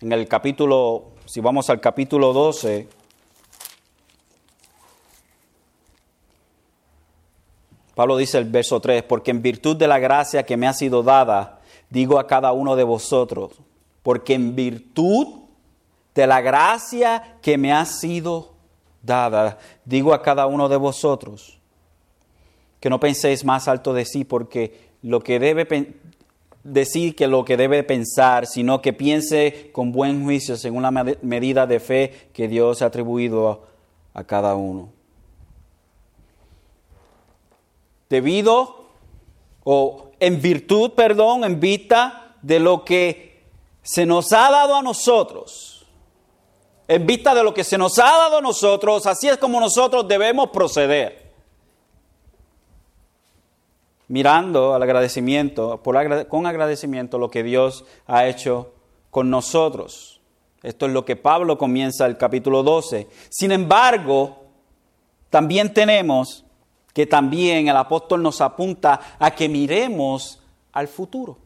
En 0.00 0.10
el 0.10 0.26
capítulo, 0.26 1.12
si 1.24 1.40
vamos 1.40 1.70
al 1.70 1.80
capítulo 1.80 2.32
12, 2.32 2.88
Pablo 7.94 8.16
dice 8.16 8.38
el 8.38 8.46
verso 8.46 8.80
3, 8.80 9.04
porque 9.04 9.30
en 9.30 9.40
virtud 9.40 9.76
de 9.76 9.86
la 9.86 10.00
gracia 10.00 10.42
que 10.42 10.56
me 10.56 10.66
ha 10.66 10.72
sido 10.72 11.04
dada, 11.04 11.60
digo 11.90 12.18
a 12.18 12.26
cada 12.26 12.50
uno 12.50 12.74
de 12.74 12.82
vosotros, 12.82 13.52
porque 14.02 14.34
en 14.34 14.56
virtud 14.56 15.43
de 16.14 16.26
la 16.26 16.40
gracia 16.40 17.38
que 17.42 17.58
me 17.58 17.72
ha 17.72 17.84
sido 17.84 18.54
dada, 19.02 19.58
digo 19.84 20.14
a 20.14 20.22
cada 20.22 20.46
uno 20.46 20.68
de 20.68 20.76
vosotros, 20.76 21.60
que 22.80 22.90
no 22.90 23.00
penséis 23.00 23.44
más 23.44 23.68
alto 23.68 23.92
de 23.92 24.04
sí, 24.04 24.24
porque 24.24 24.90
lo 25.02 25.20
que 25.20 25.38
debe 25.38 25.66
decir 26.62 27.14
que 27.14 27.26
lo 27.26 27.44
que 27.44 27.56
debe 27.56 27.82
pensar, 27.82 28.46
sino 28.46 28.80
que 28.80 28.92
piense 28.92 29.70
con 29.72 29.92
buen 29.92 30.24
juicio 30.24 30.56
según 30.56 30.82
la 30.82 30.90
medida 30.90 31.66
de 31.66 31.80
fe 31.80 32.28
que 32.32 32.48
Dios 32.48 32.80
ha 32.82 32.86
atribuido 32.86 33.50
a, 33.50 34.20
a 34.20 34.24
cada 34.24 34.54
uno. 34.54 34.90
Debido 38.08 38.86
o 39.64 40.10
en 40.20 40.40
virtud, 40.40 40.92
perdón, 40.92 41.44
en 41.44 41.60
vista 41.60 42.36
de 42.42 42.60
lo 42.60 42.84
que 42.84 43.42
se 43.82 44.06
nos 44.06 44.32
ha 44.32 44.50
dado 44.50 44.76
a 44.76 44.82
nosotros, 44.82 45.73
en 46.86 47.06
vista 47.06 47.34
de 47.34 47.42
lo 47.42 47.54
que 47.54 47.64
se 47.64 47.78
nos 47.78 47.98
ha 47.98 48.04
dado 48.04 48.38
a 48.38 48.42
nosotros, 48.42 49.06
así 49.06 49.28
es 49.28 49.38
como 49.38 49.60
nosotros 49.60 50.06
debemos 50.06 50.50
proceder. 50.50 51.24
Mirando 54.08 54.74
al 54.74 54.82
agradecimiento, 54.82 55.80
con 56.28 56.46
agradecimiento 56.46 57.18
lo 57.18 57.30
que 57.30 57.42
Dios 57.42 57.84
ha 58.06 58.26
hecho 58.26 58.72
con 59.10 59.30
nosotros. 59.30 60.20
Esto 60.62 60.86
es 60.86 60.92
lo 60.92 61.04
que 61.04 61.16
Pablo 61.16 61.56
comienza 61.56 62.06
el 62.06 62.16
capítulo 62.16 62.62
12. 62.62 63.08
Sin 63.30 63.52
embargo, 63.52 64.44
también 65.30 65.72
tenemos 65.72 66.44
que 66.92 67.06
también 67.06 67.68
el 67.68 67.76
apóstol 67.76 68.22
nos 68.22 68.40
apunta 68.40 69.16
a 69.18 69.30
que 69.32 69.48
miremos 69.48 70.40
al 70.72 70.88
futuro. 70.88 71.43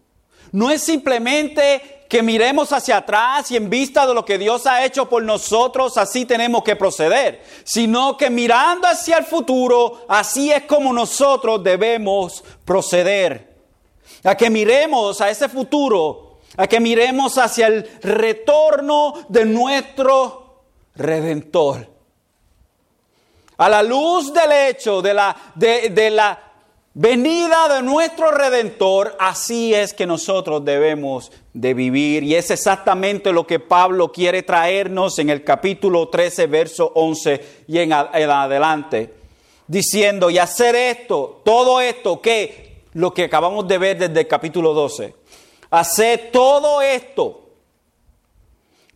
No 0.53 0.71
es 0.71 0.83
simplemente 0.83 1.99
que 2.09 2.23
miremos 2.23 2.73
hacia 2.73 2.99
atrás 2.99 3.51
y 3.51 3.57
en 3.57 3.69
vista 3.69 4.07
de 4.07 4.15
lo 4.15 4.25
que 4.25 4.39
Dios 4.39 4.67
ha 4.67 4.85
hecho 4.85 5.09
por 5.09 5.23
nosotros, 5.23 5.99
así 5.99 6.25
tenemos 6.25 6.65
que 6.65 6.75
proceder, 6.75 7.43
sino 7.65 8.17
que 8.17 8.31
mirando 8.31 8.89
hacia 8.89 9.19
el 9.19 9.25
futuro, 9.25 10.07
así 10.09 10.51
es 10.51 10.65
como 10.65 10.93
nosotros 10.93 11.63
debemos 11.63 12.43
proceder. 12.65 13.49
A 14.25 14.35
que 14.35 14.49
miremos 14.49 15.21
a 15.21 15.29
ese 15.29 15.49
futuro, 15.49 16.39
a 16.57 16.67
que 16.67 16.81
miremos 16.81 17.37
hacia 17.37 17.67
el 17.67 17.89
retorno 18.03 19.15
de 19.29 19.45
nuestro 19.45 20.63
Redentor. 20.95 21.89
A 23.59 23.69
la 23.69 23.83
luz 23.83 24.33
del 24.33 24.51
hecho 24.53 25.03
de 25.03 25.15
la, 25.15 25.37
de, 25.55 25.91
de 25.91 26.11
la 26.11 26.48
venida 27.01 27.69
de 27.69 27.83
nuestro 27.83 28.33
Redentor, 28.33 29.17
así 29.21 29.73
es 29.73 29.95
que 29.95 30.05
nosotros 30.05 30.65
debemos 30.65 31.31
de 31.55 31.73
vivir. 31.73 32.25
Y 32.25 32.35
es 32.35 32.51
exactamente 32.51 33.33
lo 33.33 33.47
que 33.47 33.61
Pablo 33.61 34.11
quiere 34.11 34.43
traernos 34.43 35.21
en 35.21 35.31
el 35.31 35.45
capítulo 35.45 36.09
13, 36.09 36.49
verso 36.49 36.91
11 36.97 37.65
y 37.69 37.79
en, 37.79 37.93
adelante. 37.93 39.15
Diciendo, 39.69 40.29
y 40.29 40.39
hacer 40.39 40.75
esto, 40.75 41.41
todo 41.45 41.81
esto, 41.81 42.21
que 42.21 42.83
lo 42.95 43.15
que 43.15 43.25
acabamos 43.25 43.69
de 43.69 43.79
ver 43.79 43.97
desde 43.97 44.23
el 44.23 44.27
capítulo 44.27 44.75
12. 44.75 45.15
Hacer 45.71 46.31
todo 46.33 46.83
esto, 46.83 47.51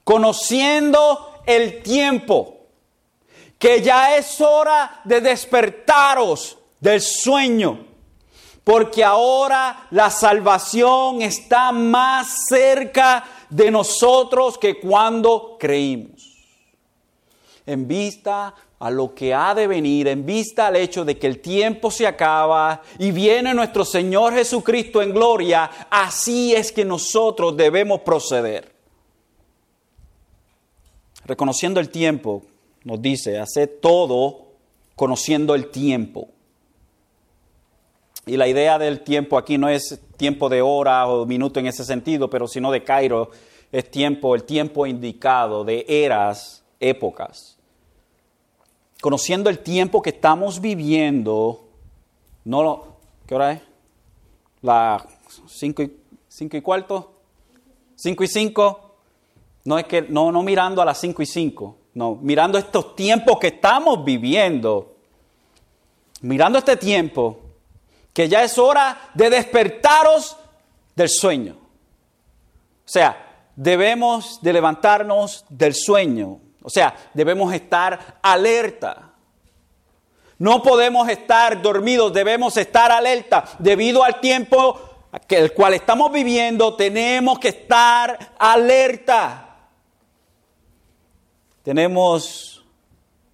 conociendo 0.03 1.41
el 1.47 1.85
tiempo, 1.85 2.67
que 3.61 3.81
ya 3.81 4.17
es 4.17 4.41
hora 4.41 5.03
de 5.05 5.21
despertaros 5.21 6.59
del 6.81 7.01
sueño 7.01 7.92
porque 8.65 9.03
ahora 9.03 9.89
la 9.91 10.11
salvación 10.11 11.23
está 11.23 11.73
más 11.73 12.47
cerca 12.49 13.25
de 13.51 13.71
nosotros 13.71 14.57
que 14.57 14.79
cuando 14.79 15.57
creímos. 15.59 16.23
En 17.67 17.87
vista 17.87 18.55
a 18.79 18.91
lo 18.91 19.15
que 19.15 19.33
ha 19.33 19.55
de 19.55 19.67
venir, 19.67 20.09
en 20.09 20.27
vista 20.27 20.67
al 20.67 20.77
hecho 20.77 21.05
de 21.05 21.17
que 21.17 21.27
el 21.27 21.41
tiempo 21.41 21.91
se 21.91 22.07
acaba 22.07 22.83
y 22.99 23.13
viene 23.13 23.55
nuestro 23.55 23.85
Señor 23.85 24.35
Jesucristo 24.35 25.03
en 25.03 25.13
gloria, 25.13 25.71
así 25.91 26.55
es 26.55 26.73
que 26.73 26.85
nosotros 26.85 27.57
debemos 27.57 28.01
proceder. 28.01 28.73
Reconociendo 31.25 31.79
el 31.79 31.91
tiempo, 31.91 32.43
nos 32.85 33.01
dice, 33.01 33.39
hacer 33.39 33.79
todo 33.81 34.47
conociendo 34.97 35.55
el 35.55 35.71
tiempo. 35.71 36.29
Y 38.27 38.37
la 38.37 38.47
idea 38.47 38.79
del 38.79 39.01
tiempo 39.01 39.37
aquí 39.37 39.59
no 39.59 39.69
es 39.69 40.01
tiempo 40.17 40.49
de 40.49 40.63
hora 40.63 41.09
o 41.09 41.27
minuto 41.27 41.59
en 41.59 41.67
ese 41.67 41.85
sentido, 41.85 42.31
pero 42.31 42.47
sino 42.47 42.71
de 42.71 42.85
Cairo, 42.85 43.31
es 43.73 43.91
tiempo, 43.91 44.35
el 44.35 44.45
tiempo 44.45 44.87
indicado 44.87 45.65
de 45.65 45.85
eras, 45.89 46.63
épocas. 46.79 47.57
Conociendo 49.01 49.51
el 49.51 49.59
tiempo 49.59 50.01
que 50.01 50.11
estamos 50.11 50.61
viviendo, 50.61 51.65
no 52.45 52.85
¿qué 53.27 53.35
hora 53.35 53.53
es? 53.53 53.61
La 54.61 55.05
cinco 55.49 55.83
y, 55.83 55.97
cinco 56.29 56.57
y 56.57 56.61
cuarto, 56.61 57.13
cinco 57.97 58.23
y 58.23 58.29
cinco, 58.29 58.95
no 59.65 59.79
es 59.79 59.87
que, 59.87 60.03
no, 60.03 60.31
no 60.31 60.43
mirando 60.43 60.81
a 60.81 60.85
las 60.85 60.99
cinco 60.99 61.23
y 61.23 61.27
cinco, 61.27 61.77
No, 61.95 62.17
mirando 62.23 62.59
estos 62.59 62.95
tiempos 62.95 63.39
que 63.39 63.49
estamos 63.49 64.05
viviendo, 64.05 64.95
mirando 66.21 66.59
este 66.59 66.77
tiempo, 66.77 67.39
que 68.13 68.29
ya 68.29 68.43
es 68.43 68.59
hora 68.59 69.11
de 69.15 69.31
despertaros 69.31 70.37
del 70.95 71.09
sueño. 71.09 71.57
O 72.85 72.89
sea, 72.89 73.47
debemos 73.57 74.41
de 74.43 74.53
levantarnos 74.53 75.45
del 75.49 75.75
sueño. 75.75 76.41
O 76.63 76.71
sea, 76.71 76.95
debemos 77.15 77.53
estar 77.53 78.19
alerta. 78.23 79.13
No 80.39 80.63
podemos 80.63 81.09
estar 81.09 81.63
dormidos, 81.63 82.13
debemos 82.13 82.57
estar 82.57 82.91
alerta. 82.91 83.45
Debido 83.59 84.03
al 84.03 84.21
tiempo 84.21 84.81
que 85.27 85.39
el 85.39 85.53
cual 85.53 85.75
estamos 85.75 86.11
viviendo, 86.11 86.75
tenemos 86.75 87.39
que 87.39 87.49
estar 87.49 88.35
alerta. 88.39 89.57
Tenemos 91.63 92.65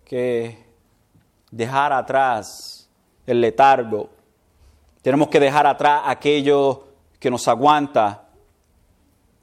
que 0.04 0.66
dejar 1.50 1.92
atrás 1.92 2.88
el 3.26 3.40
letargo. 3.40 4.11
Tenemos 5.02 5.28
que 5.28 5.40
dejar 5.40 5.66
atrás 5.66 6.02
aquello 6.06 6.88
que 7.18 7.30
nos 7.30 7.46
aguanta. 7.48 8.28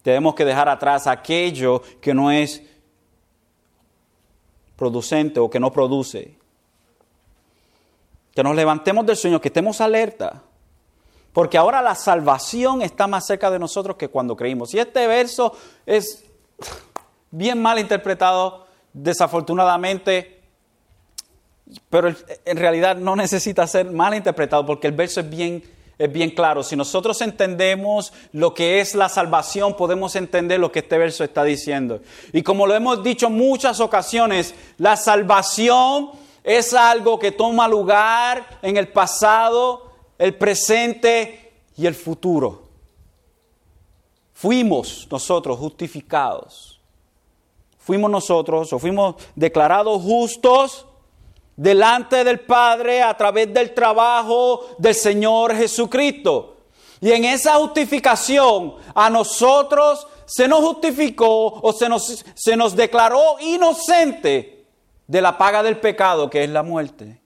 Tenemos 0.01 0.35
que 0.35 0.45
dejar 0.45 0.69
atrás 0.69 1.07
aquello 1.07 1.81
que 2.01 2.13
no 2.13 2.31
es 2.31 2.61
producente 4.75 5.39
o 5.39 5.49
que 5.49 5.59
no 5.59 5.71
produce. 5.71 6.37
Que 8.33 8.43
nos 8.43 8.55
levantemos 8.55 9.05
del 9.05 9.15
sueño, 9.15 9.39
que 9.39 9.47
estemos 9.47 9.79
alerta. 9.81 10.43
Porque 11.31 11.57
ahora 11.57 11.81
la 11.81 11.95
salvación 11.95 12.81
está 12.81 13.07
más 13.07 13.25
cerca 13.25 13.49
de 13.49 13.59
nosotros 13.59 13.97
que 13.97 14.09
cuando 14.09 14.35
creímos. 14.35 14.73
Y 14.73 14.79
este 14.79 15.07
verso 15.07 15.53
es 15.85 16.23
bien 17.31 17.61
mal 17.61 17.79
interpretado, 17.79 18.67
desafortunadamente, 18.93 20.34
pero 21.89 22.13
en 22.45 22.57
realidad 22.57 22.95
no 22.95 23.15
necesita 23.15 23.65
ser 23.67 23.91
mal 23.91 24.13
interpretado 24.13 24.65
porque 24.65 24.87
el 24.87 24.93
verso 24.93 25.19
es 25.19 25.29
bien, 25.29 25.63
es 25.97 26.11
bien 26.11 26.29
claro. 26.29 26.63
Si 26.63 26.75
nosotros 26.75 27.19
entendemos 27.21 28.13
lo 28.33 28.53
que 28.53 28.81
es 28.81 28.93
la 28.93 29.09
salvación, 29.09 29.75
podemos 29.75 30.15
entender 30.15 30.59
lo 30.59 30.71
que 30.71 30.79
este 30.79 30.97
verso 30.97 31.23
está 31.23 31.43
diciendo. 31.43 32.01
Y 32.33 32.43
como 32.43 32.67
lo 32.67 32.75
hemos 32.75 33.03
dicho 33.03 33.29
muchas 33.29 33.79
ocasiones, 33.79 34.53
la 34.77 34.95
salvación 34.95 36.11
es 36.43 36.73
algo 36.73 37.17
que 37.17 37.31
toma 37.31 37.67
lugar 37.67 38.59
en 38.61 38.77
el 38.77 38.89
pasado, 38.89 39.91
el 40.19 40.35
presente 40.35 41.53
y 41.75 41.87
el 41.87 41.95
futuro. 41.95 42.63
Fuimos 44.33 45.07
nosotros 45.09 45.57
justificados. 45.57 46.79
Fuimos 47.79 48.11
nosotros 48.11 48.71
o 48.73 48.79
fuimos 48.79 49.15
declarados 49.35 50.01
justos 50.01 50.85
delante 51.55 52.23
del 52.23 52.41
Padre 52.41 53.01
a 53.01 53.15
través 53.15 53.53
del 53.53 53.73
trabajo 53.73 54.75
del 54.77 54.95
Señor 54.95 55.55
Jesucristo. 55.55 56.57
Y 57.01 57.11
en 57.11 57.25
esa 57.25 57.55
justificación 57.55 58.75
a 58.93 59.09
nosotros 59.09 60.07
se 60.25 60.47
nos 60.47 60.61
justificó 60.61 61.47
o 61.61 61.73
se 61.73 61.87
nos, 61.87 62.25
se 62.33 62.57
nos 62.57 62.75
declaró 62.75 63.37
inocente 63.39 64.65
de 65.07 65.21
la 65.21 65.37
paga 65.37 65.61
del 65.61 65.79
pecado 65.79 66.29
que 66.29 66.43
es 66.43 66.49
la 66.49 66.63
muerte. 66.63 67.21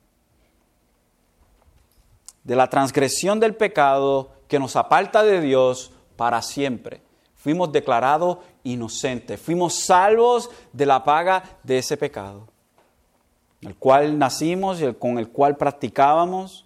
De 2.43 2.55
la 2.55 2.67
transgresión 2.67 3.39
del 3.39 3.55
pecado 3.55 4.31
que 4.47 4.59
nos 4.59 4.75
aparta 4.75 5.23
de 5.23 5.39
Dios 5.39 5.91
para 6.15 6.41
siempre. 6.41 7.01
Fuimos 7.35 7.71
declarados 7.71 8.39
inocentes, 8.63 9.39
fuimos 9.39 9.75
salvos 9.75 10.49
de 10.73 10.85
la 10.85 11.03
paga 11.03 11.43
de 11.63 11.77
ese 11.77 11.95
pecado 11.95 12.47
el 13.61 13.75
cual 13.75 14.17
nacimos 14.17 14.79
y 14.79 14.85
el, 14.85 14.97
con 14.97 15.19
el 15.19 15.29
cual 15.29 15.57
practicábamos. 15.57 16.65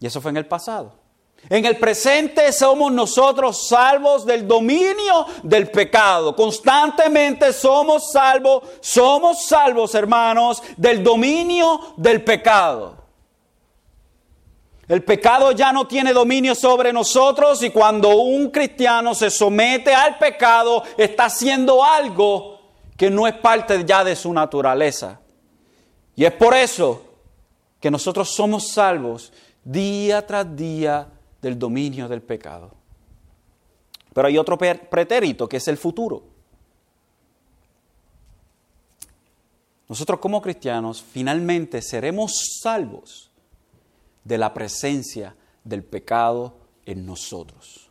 Y 0.00 0.06
eso 0.06 0.20
fue 0.20 0.30
en 0.30 0.38
el 0.38 0.46
pasado. 0.46 1.00
En 1.48 1.64
el 1.64 1.78
presente 1.78 2.52
somos 2.52 2.92
nosotros 2.92 3.68
salvos 3.68 4.26
del 4.26 4.46
dominio 4.46 5.26
del 5.42 5.70
pecado. 5.70 6.36
Constantemente 6.36 7.52
somos 7.52 8.12
salvos, 8.12 8.64
somos 8.80 9.46
salvos, 9.46 9.94
hermanos, 9.94 10.62
del 10.76 11.02
dominio 11.02 11.94
del 11.96 12.22
pecado. 12.22 13.00
El 14.86 15.04
pecado 15.04 15.52
ya 15.52 15.72
no 15.72 15.86
tiene 15.86 16.12
dominio 16.12 16.54
sobre 16.54 16.92
nosotros 16.92 17.62
y 17.62 17.70
cuando 17.70 18.08
un 18.16 18.50
cristiano 18.50 19.14
se 19.14 19.30
somete 19.30 19.94
al 19.94 20.18
pecado 20.18 20.82
está 20.98 21.26
haciendo 21.26 21.84
algo 21.84 22.49
que 23.00 23.08
no 23.08 23.26
es 23.26 23.32
parte 23.32 23.82
ya 23.86 24.04
de 24.04 24.14
su 24.14 24.30
naturaleza. 24.30 25.22
Y 26.14 26.26
es 26.26 26.32
por 26.34 26.52
eso 26.52 27.02
que 27.80 27.90
nosotros 27.90 28.28
somos 28.28 28.72
salvos 28.72 29.32
día 29.64 30.26
tras 30.26 30.54
día 30.54 31.08
del 31.40 31.58
dominio 31.58 32.08
del 32.08 32.20
pecado. 32.20 32.74
Pero 34.12 34.28
hay 34.28 34.36
otro 34.36 34.58
pretérito 34.58 35.48
que 35.48 35.56
es 35.56 35.68
el 35.68 35.78
futuro. 35.78 36.24
Nosotros 39.88 40.20
como 40.20 40.42
cristianos 40.42 41.02
finalmente 41.02 41.80
seremos 41.80 42.58
salvos 42.60 43.30
de 44.24 44.36
la 44.36 44.52
presencia 44.52 45.34
del 45.64 45.84
pecado 45.84 46.54
en 46.84 47.06
nosotros 47.06 47.89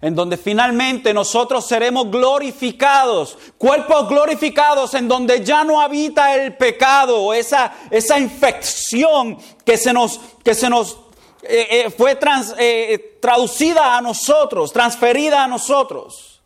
en 0.00 0.14
donde 0.14 0.36
finalmente 0.36 1.14
nosotros 1.14 1.66
seremos 1.66 2.10
glorificados, 2.10 3.38
cuerpos 3.56 4.08
glorificados, 4.08 4.94
en 4.94 5.08
donde 5.08 5.44
ya 5.44 5.64
no 5.64 5.80
habita 5.80 6.34
el 6.34 6.56
pecado, 6.56 7.32
esa, 7.32 7.72
esa 7.90 8.18
infección 8.18 9.38
que 9.64 9.76
se 9.76 9.92
nos, 9.92 10.20
que 10.42 10.54
se 10.54 10.68
nos 10.68 10.98
eh, 11.42 11.86
eh, 11.86 11.90
fue 11.90 12.18
eh, 12.58 13.18
traducida 13.20 13.96
a 13.96 14.00
nosotros, 14.00 14.72
transferida 14.72 15.44
a 15.44 15.48
nosotros. 15.48 16.42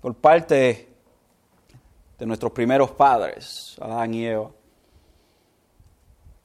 Por 0.00 0.14
parte 0.14 0.88
de 2.18 2.26
nuestros 2.26 2.52
primeros 2.52 2.90
padres, 2.90 3.76
Adán 3.80 4.14
y 4.14 4.26
Eva. 4.26 4.50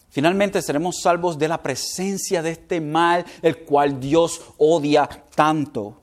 Finalmente 0.09 0.61
seremos 0.61 1.01
salvos 1.01 1.37
de 1.37 1.47
la 1.47 1.61
presencia 1.61 2.41
de 2.41 2.51
este 2.51 2.81
mal, 2.81 3.25
el 3.41 3.59
cual 3.59 3.99
Dios 3.99 4.41
odia 4.57 5.07
tanto. 5.35 5.97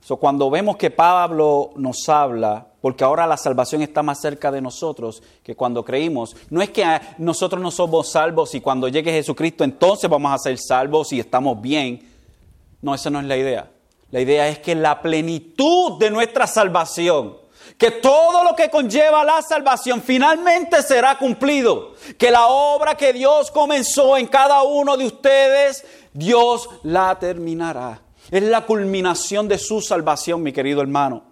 So, 0.00 0.18
cuando 0.18 0.50
vemos 0.50 0.76
que 0.76 0.90
Pablo 0.90 1.70
nos 1.76 2.08
habla, 2.10 2.66
porque 2.82 3.02
ahora 3.02 3.26
la 3.26 3.38
salvación 3.38 3.80
está 3.80 4.02
más 4.02 4.20
cerca 4.20 4.52
de 4.52 4.60
nosotros 4.60 5.22
que 5.42 5.56
cuando 5.56 5.82
creímos, 5.82 6.36
no 6.50 6.60
es 6.60 6.68
que 6.68 6.84
nosotros 7.16 7.62
no 7.62 7.70
somos 7.70 8.10
salvos 8.10 8.54
y 8.54 8.60
cuando 8.60 8.88
llegue 8.88 9.10
Jesucristo 9.10 9.64
entonces 9.64 10.10
vamos 10.10 10.32
a 10.32 10.36
ser 10.36 10.58
salvos 10.58 11.10
y 11.14 11.20
estamos 11.20 11.58
bien. 11.58 12.06
No, 12.82 12.94
esa 12.94 13.08
no 13.08 13.20
es 13.20 13.24
la 13.24 13.38
idea. 13.38 13.70
La 14.10 14.20
idea 14.20 14.46
es 14.48 14.58
que 14.58 14.74
la 14.74 15.00
plenitud 15.00 15.98
de 15.98 16.10
nuestra 16.10 16.46
salvación, 16.46 17.38
que 17.78 17.90
todo 17.90 18.44
lo 18.44 18.54
que 18.54 18.70
conlleva 18.70 19.24
la 19.24 19.42
salvación 19.42 20.00
finalmente 20.00 20.82
será 20.82 21.18
cumplido, 21.18 21.94
que 22.16 22.30
la 22.30 22.46
obra 22.46 22.96
que 22.96 23.12
Dios 23.12 23.50
comenzó 23.50 24.16
en 24.16 24.26
cada 24.26 24.62
uno 24.62 24.96
de 24.96 25.06
ustedes, 25.06 25.84
Dios 26.12 26.68
la 26.84 27.18
terminará. 27.18 28.00
Es 28.30 28.42
la 28.42 28.64
culminación 28.64 29.48
de 29.48 29.58
su 29.58 29.80
salvación, 29.80 30.42
mi 30.42 30.52
querido 30.52 30.80
hermano. 30.80 31.24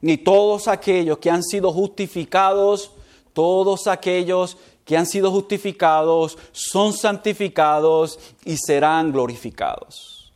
Ni 0.00 0.18
todos 0.18 0.68
aquellos 0.68 1.18
que 1.18 1.30
han 1.30 1.42
sido 1.42 1.72
justificados, 1.72 2.90
todos 3.32 3.86
aquellos 3.86 4.58
que 4.84 4.96
han 4.96 5.06
sido 5.06 5.30
justificados 5.30 6.36
son 6.52 6.92
santificados 6.92 8.18
y 8.44 8.56
serán 8.58 9.12
glorificados. 9.12 10.32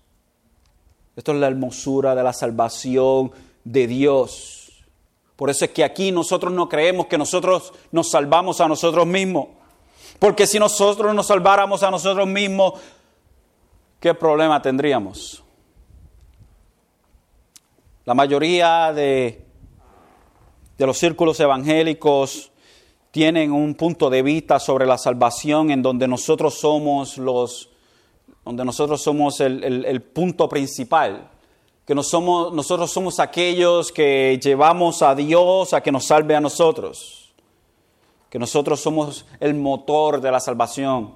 Esto 1.15 1.33
es 1.33 1.39
la 1.39 1.49
hermosura 1.49 2.15
de 2.15 2.23
la 2.23 2.33
salvación 2.33 3.33
de 3.65 3.87
Dios. 3.87 4.58
Por 5.39 5.51
eso 5.51 5.67
es 5.67 5.71
que 5.71 5.85
aquí 5.85 6.11
nosotros 6.11 6.53
no 6.53 6.69
creemos 6.69 7.07
que 7.07 7.17
nosotros 7.17 7.73
nos 7.93 8.11
salvamos 8.11 8.61
a 8.61 8.67
nosotros 8.67 9.07
mismos. 9.07 9.47
Porque 10.19 10.49
si 10.49 10.59
nosotros 10.59 11.15
nos 11.15 11.29
salváramos 11.29 11.85
a 11.85 11.93
nosotros 11.93 12.27
mismos, 12.27 12.73
¿qué 14.01 14.15
problema 14.15 14.61
tendríamos? 14.61 15.45
La 18.05 18.15
mayoría 18.15 18.93
de, 18.93 19.47
de 20.77 20.87
los 20.87 20.99
círculos 20.99 21.39
evangélicos 21.39 22.51
tienen 23.13 23.53
un 23.53 23.77
punto 23.77 24.11
de 24.11 24.23
vista 24.23 24.59
sobre 24.59 24.87
la 24.87 24.99
salvación 24.99 25.71
en 25.71 25.83
donde 25.83 26.09
nosotros 26.09 26.55
somos 26.55 27.17
los, 27.17 27.71
donde 28.45 28.65
nosotros 28.65 29.01
somos 29.01 29.39
el, 29.39 29.85
el 29.85 30.03
punto 30.03 30.49
principal 30.49 31.31
que 31.89 31.95
nosotros 31.95 32.91
somos 32.91 33.19
aquellos 33.19 33.91
que 33.93 34.39
llevamos 34.43 35.01
a 35.01 35.15
Dios 35.15 35.73
a 35.73 35.81
que 35.81 35.91
nos 35.91 36.05
salve 36.05 36.37
a 36.37 36.41
nosotros, 36.41 37.33
que 38.29 38.39
nosotros 38.39 38.79
somos 38.79 39.25
el 39.41 39.55
motor 39.55 40.21
de 40.21 40.31
la 40.31 40.39
salvación. 40.39 41.15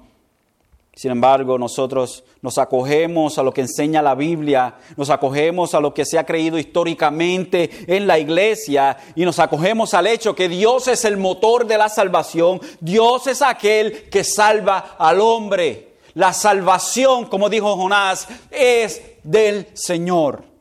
Sin 0.95 1.11
embargo, 1.11 1.59
nosotros 1.59 2.23
nos 2.41 2.57
acogemos 2.57 3.37
a 3.37 3.43
lo 3.43 3.53
que 3.53 3.61
enseña 3.61 4.01
la 4.01 4.15
Biblia, 4.15 4.73
nos 4.97 5.11
acogemos 5.11 5.75
a 5.75 5.79
lo 5.79 5.93
que 5.93 6.05
se 6.05 6.17
ha 6.17 6.25
creído 6.25 6.57
históricamente 6.57 7.69
en 7.85 8.07
la 8.07 8.17
iglesia 8.17 8.97
y 9.15 9.25
nos 9.25 9.37
acogemos 9.37 9.93
al 9.93 10.07
hecho 10.07 10.33
que 10.33 10.49
Dios 10.49 10.87
es 10.87 11.05
el 11.05 11.17
motor 11.17 11.67
de 11.67 11.77
la 11.77 11.89
salvación, 11.89 12.59
Dios 12.79 13.27
es 13.27 13.43
aquel 13.43 14.09
que 14.09 14.23
salva 14.23 14.95
al 14.97 15.21
hombre. 15.21 15.97
La 16.15 16.33
salvación, 16.33 17.25
como 17.25 17.47
dijo 17.47 17.75
Jonás, 17.75 18.27
es 18.49 19.03
del 19.21 19.67
Señor. 19.75 20.51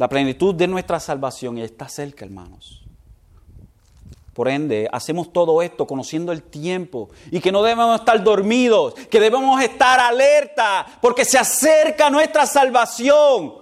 La 0.00 0.08
plenitud 0.08 0.54
de 0.54 0.66
nuestra 0.66 0.98
salvación 0.98 1.58
está 1.58 1.86
cerca, 1.86 2.24
hermanos. 2.24 2.82
Por 4.32 4.48
ende, 4.48 4.88
hacemos 4.90 5.30
todo 5.30 5.60
esto 5.60 5.86
conociendo 5.86 6.32
el 6.32 6.42
tiempo 6.42 7.10
y 7.30 7.38
que 7.38 7.52
no 7.52 7.62
debemos 7.62 8.00
estar 8.00 8.24
dormidos, 8.24 8.94
que 8.94 9.20
debemos 9.20 9.60
estar 9.60 10.00
alerta 10.00 10.86
porque 11.02 11.26
se 11.26 11.36
acerca 11.36 12.08
nuestra 12.08 12.46
salvación. 12.46 13.56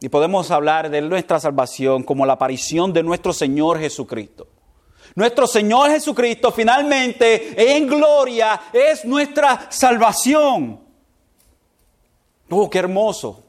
Y 0.00 0.08
podemos 0.08 0.50
hablar 0.50 0.90
de 0.90 1.00
nuestra 1.02 1.38
salvación 1.38 2.02
como 2.02 2.26
la 2.26 2.32
aparición 2.32 2.92
de 2.92 3.04
nuestro 3.04 3.32
Señor 3.32 3.78
Jesucristo. 3.78 4.48
Nuestro 5.14 5.46
Señor 5.46 5.90
Jesucristo 5.90 6.50
finalmente 6.50 7.76
en 7.76 7.86
gloria 7.86 8.62
es 8.72 9.04
nuestra 9.04 9.68
salvación. 9.70 10.83
Oh, 12.56 12.70
qué 12.70 12.78
hermoso. 12.78 13.42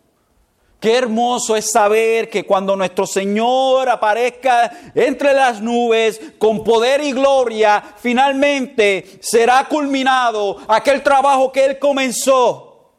Qué 0.80 0.98
hermoso 0.98 1.56
es 1.56 1.72
saber 1.72 2.28
que 2.28 2.44
cuando 2.44 2.76
nuestro 2.76 3.06
Señor 3.06 3.88
aparezca 3.88 4.92
entre 4.96 5.32
las 5.34 5.62
nubes 5.62 6.20
con 6.40 6.64
poder 6.64 7.02
y 7.04 7.12
gloria, 7.12 7.84
finalmente 7.98 9.20
será 9.22 9.68
culminado 9.68 10.58
aquel 10.68 11.04
trabajo 11.04 11.52
que 11.52 11.66
Él 11.66 11.78
comenzó. 11.78 12.94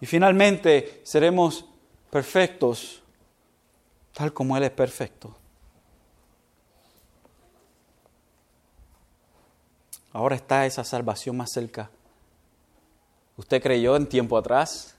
Y 0.00 0.06
finalmente 0.06 1.00
seremos 1.04 1.64
perfectos, 2.10 3.02
tal 4.12 4.32
como 4.32 4.56
Él 4.56 4.64
es 4.64 4.70
perfecto. 4.72 5.32
Ahora 10.12 10.34
está 10.34 10.66
esa 10.66 10.82
salvación 10.82 11.36
más 11.36 11.52
cerca. 11.52 11.88
¿Usted 13.36 13.62
creyó 13.62 13.96
en 13.96 14.06
tiempo 14.06 14.36
atrás? 14.36 14.96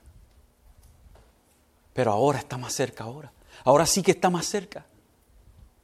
pero 1.98 2.12
ahora 2.12 2.38
está 2.38 2.60
más 2.60 2.76
cerca, 2.76 3.06
ahora. 3.06 3.32
Ahora 3.64 3.88
sí 3.88 4.04
que 4.04 4.12
está 4.12 4.30
más 4.30 4.46
cerca. 4.46 4.86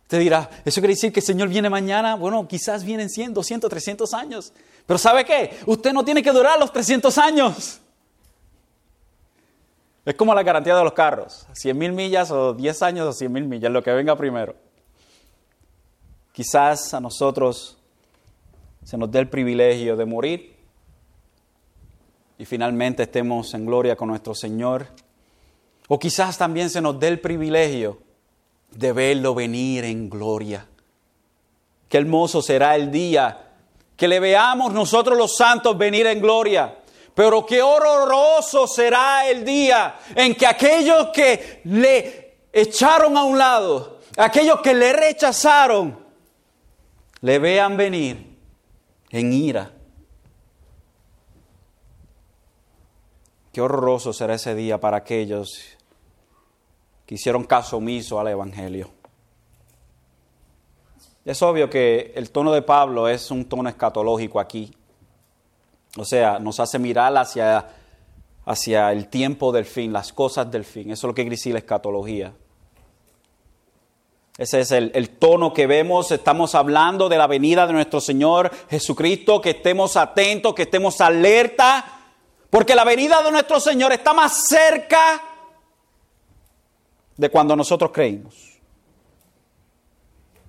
Usted 0.04 0.20
dirá, 0.20 0.48
¿eso 0.63 0.80
quiere 0.80 0.94
decir 0.94 1.12
que 1.12 1.22
el 1.22 1.26
Señor 1.26 1.50
viene 1.50 1.72
mañana? 1.72 2.13
Bueno, 2.13 2.48
quizás 2.48 2.84
vienen 2.84 3.10
100, 3.10 3.34
200, 3.34 3.68
300 3.68 4.13
años. 4.13 4.54
Pero 4.86 5.00
¿sabe 5.00 5.26
qué? 5.26 5.58
Usted 5.66 5.92
no 5.92 6.06
tiene 6.06 6.22
que 6.22 6.32
durar 6.32 6.60
los 6.60 6.72
300 6.72 7.18
años. 7.18 7.80
Es 10.06 10.13
como 10.13 10.36
la 10.36 10.44
garantía 10.44 10.76
de 10.76 10.84
los 10.84 10.94
carros. 10.94 11.48
100 11.54 11.76
mil 11.76 11.94
millas 11.94 12.30
o 12.30 12.54
10 12.54 12.84
años 12.84 13.08
o 13.08 13.12
100 13.12 13.34
mil 13.34 13.46
millas, 13.46 13.72
lo 13.72 13.82
que 13.82 13.92
venga 13.92 14.16
primero. 14.16 14.56
Quizás 16.32 16.94
a 16.94 17.00
nosotros 17.00 17.80
se 18.84 19.00
nos 19.00 19.10
dé 19.10 19.18
el 19.18 19.30
privilegio 19.30 19.98
de 19.98 20.06
morir 20.06 20.53
y 22.44 22.46
finalmente 22.46 23.04
estemos 23.04 23.54
en 23.54 23.66
gloria 23.66 23.96
con 23.96 24.10
nuestro 24.10 24.36
Señor 24.36 24.88
o 25.88 25.98
quizás 25.98 26.38
también 26.38 26.70
se 26.70 26.82
nos 26.82 27.00
dé 27.00 27.08
el 27.08 27.22
privilegio 27.22 28.00
de 28.70 28.92
verlo 28.92 29.34
venir 29.34 29.86
en 29.86 30.10
gloria. 30.10 30.68
Qué 31.88 32.00
hermoso 32.00 32.42
será 32.42 32.76
el 32.76 32.92
día 32.92 33.54
que 33.96 34.10
le 34.10 34.20
veamos 34.20 34.74
nosotros 34.74 35.18
los 35.18 35.38
santos 35.38 35.78
venir 35.78 36.06
en 36.06 36.20
gloria. 36.20 36.80
Pero 37.16 37.46
qué 37.46 37.62
horroroso 37.62 38.68
será 38.68 39.26
el 39.30 39.46
día 39.46 39.96
en 40.14 40.36
que 40.36 40.46
aquellos 40.46 41.12
que 41.14 41.62
le 41.64 42.40
echaron 42.52 43.16
a 43.16 43.24
un 43.24 43.38
lado, 43.38 44.00
aquellos 44.18 44.60
que 44.60 44.74
le 44.74 44.92
rechazaron, 44.92 45.98
le 47.22 47.40
vean 47.40 47.78
venir 47.78 48.38
en 49.12 49.32
ira. 49.32 49.73
Qué 53.54 53.62
horroroso 53.62 54.13
será 54.13 54.34
ese 54.34 54.56
día 54.56 54.80
para 54.80 54.98
aquellos 54.98 55.62
que 57.06 57.13
hicieron 57.13 57.44
caso 57.44 57.78
omiso 57.78 58.20
al 58.20 58.30
Evangelio. 58.30 58.89
Es 61.24 61.39
obvio 61.44 61.70
que 61.70 62.13
el 62.16 62.32
tono 62.32 62.52
de 62.52 62.63
Pablo 62.63 63.08
es 63.08 63.30
un 63.30 63.46
tono 63.46 63.70
escatológico 63.70 64.39
aquí. 64.39 64.74
O 65.98 66.04
sea, 66.04 66.39
nos 66.39 66.60
hace 66.60 66.80
mirar 66.80 67.16
hacia, 67.16 67.68
hacia 68.44 68.92
el 68.92 69.08
tiempo 69.10 69.52
del 69.52 69.66
fin, 69.66 69.94
las 69.94 70.12
cosas 70.12 70.50
del 70.50 70.66
fin. 70.66 70.89
Eso 70.89 71.06
es 71.06 71.10
lo 71.10 71.13
que 71.13 71.24
decir 71.24 71.54
la 71.54 71.60
escatología. 71.60 72.34
Ese 74.36 74.62
es 74.62 74.72
el, 74.72 74.92
el, 74.96 75.10
tono 75.12 75.54
que 75.54 75.68
vemos. 75.68 76.12
Estamos 76.12 76.56
hablando 76.56 77.08
de 77.08 77.20
la 77.20 77.28
venida 77.28 77.68
de 77.68 77.74
nuestro 77.74 78.02
Señor 78.02 78.50
Jesucristo, 78.68 79.39
que 79.39 79.52
estemos 79.52 79.96
atentos, 79.96 80.56
que 80.56 80.63
estemos 80.63 81.00
alerta, 81.02 82.03
porque 82.54 82.76
la 82.76 82.84
venida 82.84 83.24
de 83.24 83.32
nuestro 83.32 83.60
Señor 83.60 83.94
está 83.94 84.13
más 84.13 84.46
cerca 84.48 85.24
de 87.18 87.28
cuando 87.28 87.56
nosotros 87.56 87.89
creímos. 87.92 88.36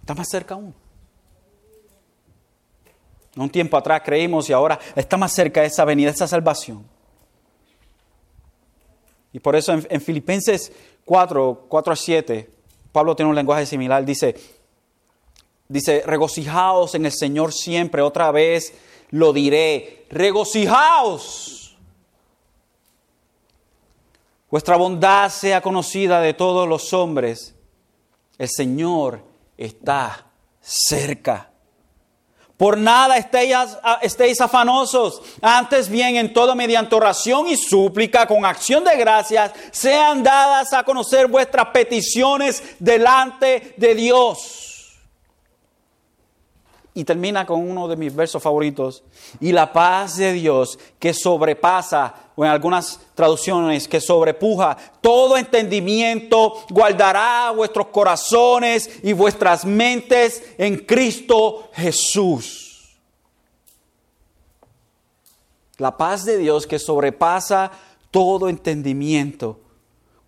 Está 0.01 0.13
más 0.13 0.29
cerca 0.29 0.53
aún. 0.53 0.75
Un 3.37 3.49
tiempo 3.49 3.79
atrás 3.79 4.03
creímos 4.05 4.51
y 4.51 4.53
ahora 4.53 4.79
está 4.95 5.17
más 5.17 5.33
cerca 5.33 5.65
esa 5.65 5.87
venida, 5.87 6.11
esa 6.11 6.29
salvación. 6.29 6.87
Y 9.33 9.41
por 9.41 9.57
eso 9.57 9.73
en, 9.73 10.01
Filipenses 10.03 10.73
4, 11.07 11.65
4 11.71 11.93
a 11.95 11.97
7, 11.97 12.51
Pablo 12.93 13.17
tiene 13.17 13.31
un 13.31 13.35
lenguaje 13.35 13.65
similar, 13.65 14.05
dice, 14.05 14.35
dice, 15.69 16.03
regocijaos 16.05 16.97
en 16.97 17.07
el 17.07 17.13
Señor 17.13 17.55
siempre, 17.55 18.03
otra 18.03 18.31
vez 18.31 18.75
lo 19.09 19.33
diré, 19.33 20.05
regocijaos. 20.11 21.54
Vuestra 24.55 24.77
bondad 24.77 25.31
sea 25.31 25.61
conocida 25.61 26.21
de 26.21 26.33
todos 26.33 26.69
los 26.69 26.93
hombres. 26.93 27.57
El 28.39 28.49
Señor 28.49 29.21
está 29.59 30.27
cerca. 30.61 31.51
Por 32.57 32.79
nada 32.79 33.17
estéis, 33.17 34.41
afanosos, 34.41 35.23
antes 35.43 35.89
bien 35.89 36.15
en 36.15 36.33
todo 36.33 36.55
mediante 36.55 36.95
oración 36.95 37.49
y 37.49 37.57
súplica 37.57 38.29
con 38.29 38.45
acción 38.45 38.85
de 38.85 38.97
gracias 38.97 39.51
sean 39.73 40.23
dadas 40.23 40.73
a 40.73 40.85
conocer 40.85 41.27
vuestras 41.27 41.71
peticiones 41.71 42.63
delante 42.79 43.75
de 43.77 43.95
Dios. 43.97 44.74
Y 46.95 47.03
termina 47.05 47.45
con 47.45 47.69
uno 47.69 47.89
de 47.89 47.97
mis 47.97 48.15
versos 48.15 48.43
favoritos. 48.43 49.03
Y 49.41 49.51
la 49.51 49.73
paz 49.73 50.17
de 50.17 50.33
Dios 50.33 50.79
que 50.99 51.13
sobrepasa, 51.13 52.15
o 52.37 52.45
en 52.45 52.51
algunas 52.51 53.01
traducciones, 53.15 53.89
que 53.89 54.01
sobrepuja 54.01 54.77
todo 55.01 55.37
entendimiento, 55.37 56.65
guardará 56.71 57.51
vuestros 57.51 57.89
corazones 57.89 58.89
y 59.03 59.13
vuestras 59.13 59.65
mentes 59.65 60.43
en 60.57 60.79
Cristo 60.79 61.71
Jesús. 61.75 62.95
La 65.79 65.97
paz 65.97 66.25
de 66.25 66.39
Dios 66.39 66.67
que 66.67 66.79
sobrepasa 66.79 67.73
todo 68.13 68.49
entendimiento 68.49 69.59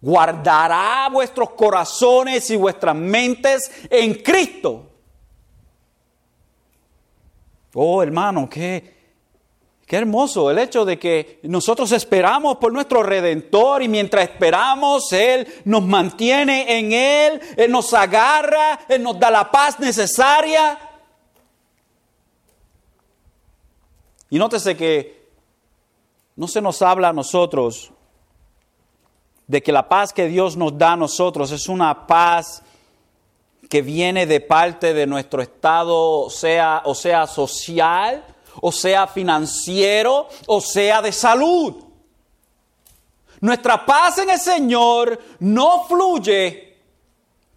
guardará 0.00 1.08
vuestros 1.10 1.50
corazones 1.50 2.50
y 2.50 2.56
vuestras 2.56 2.94
mentes 2.94 3.70
en 3.90 4.14
Cristo 4.14 4.95
Oh, 7.78 8.02
hermano, 8.02 8.48
qué, 8.48 8.94
qué 9.84 9.96
hermoso 9.96 10.50
el 10.50 10.58
hecho 10.58 10.86
de 10.86 10.98
que 10.98 11.40
nosotros 11.42 11.92
esperamos 11.92 12.56
por 12.56 12.72
nuestro 12.72 13.02
Redentor 13.02 13.82
y 13.82 13.88
mientras 13.88 14.30
esperamos, 14.30 15.12
Él 15.12 15.46
nos 15.66 15.84
mantiene 15.84 16.78
en 16.78 16.92
Él, 16.92 17.40
Él 17.54 17.70
nos 17.70 17.92
agarra, 17.92 18.80
Él 18.88 19.02
nos 19.02 19.20
da 19.20 19.30
la 19.30 19.50
paz 19.50 19.78
necesaria. 19.78 20.78
Y 24.30 24.38
nótese 24.38 24.74
que 24.74 25.28
no 26.34 26.48
se 26.48 26.62
nos 26.62 26.80
habla 26.80 27.10
a 27.10 27.12
nosotros 27.12 27.92
de 29.46 29.62
que 29.62 29.70
la 29.70 29.86
paz 29.86 30.14
que 30.14 30.28
Dios 30.28 30.56
nos 30.56 30.78
da 30.78 30.92
a 30.92 30.96
nosotros 30.96 31.52
es 31.52 31.68
una 31.68 32.06
paz 32.06 32.62
que 33.68 33.82
viene 33.82 34.26
de 34.26 34.40
parte 34.40 34.94
de 34.94 35.06
nuestro 35.06 35.42
estado, 35.42 36.30
sea, 36.30 36.82
o 36.84 36.94
sea 36.94 37.26
social, 37.26 38.24
o 38.60 38.72
sea 38.72 39.06
financiero, 39.06 40.28
o 40.46 40.60
sea 40.60 41.02
de 41.02 41.12
salud. 41.12 41.74
Nuestra 43.40 43.84
paz 43.84 44.18
en 44.18 44.30
el 44.30 44.38
Señor 44.38 45.18
no 45.40 45.84
fluye 45.84 46.76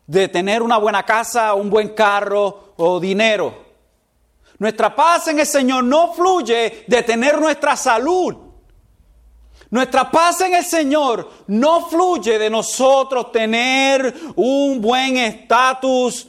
de 0.07 0.27
tener 0.27 0.61
una 0.61 0.77
buena 0.77 1.03
casa, 1.03 1.53
un 1.53 1.69
buen 1.69 1.89
carro, 1.89 2.73
o 2.77 2.99
dinero. 2.99 3.53
Nuestra 4.57 4.95
paz 4.95 5.27
en 5.27 5.39
el 5.39 5.45
Señor 5.45 5.83
no 5.83 6.13
fluye 6.13 6.85
de 6.87 7.03
tener 7.03 7.39
nuestra 7.39 7.75
salud. 7.75 8.35
Nuestra 9.71 10.09
paz 10.09 10.41
en 10.41 10.55
el 10.55 10.65
Señor 10.65 11.31
no 11.47 11.87
fluye 11.87 12.39
de 12.39 12.49
nosotros 12.49 13.31
tener 13.31 14.13
un 14.35 14.81
buen 14.81 15.17
estatus 15.17 16.27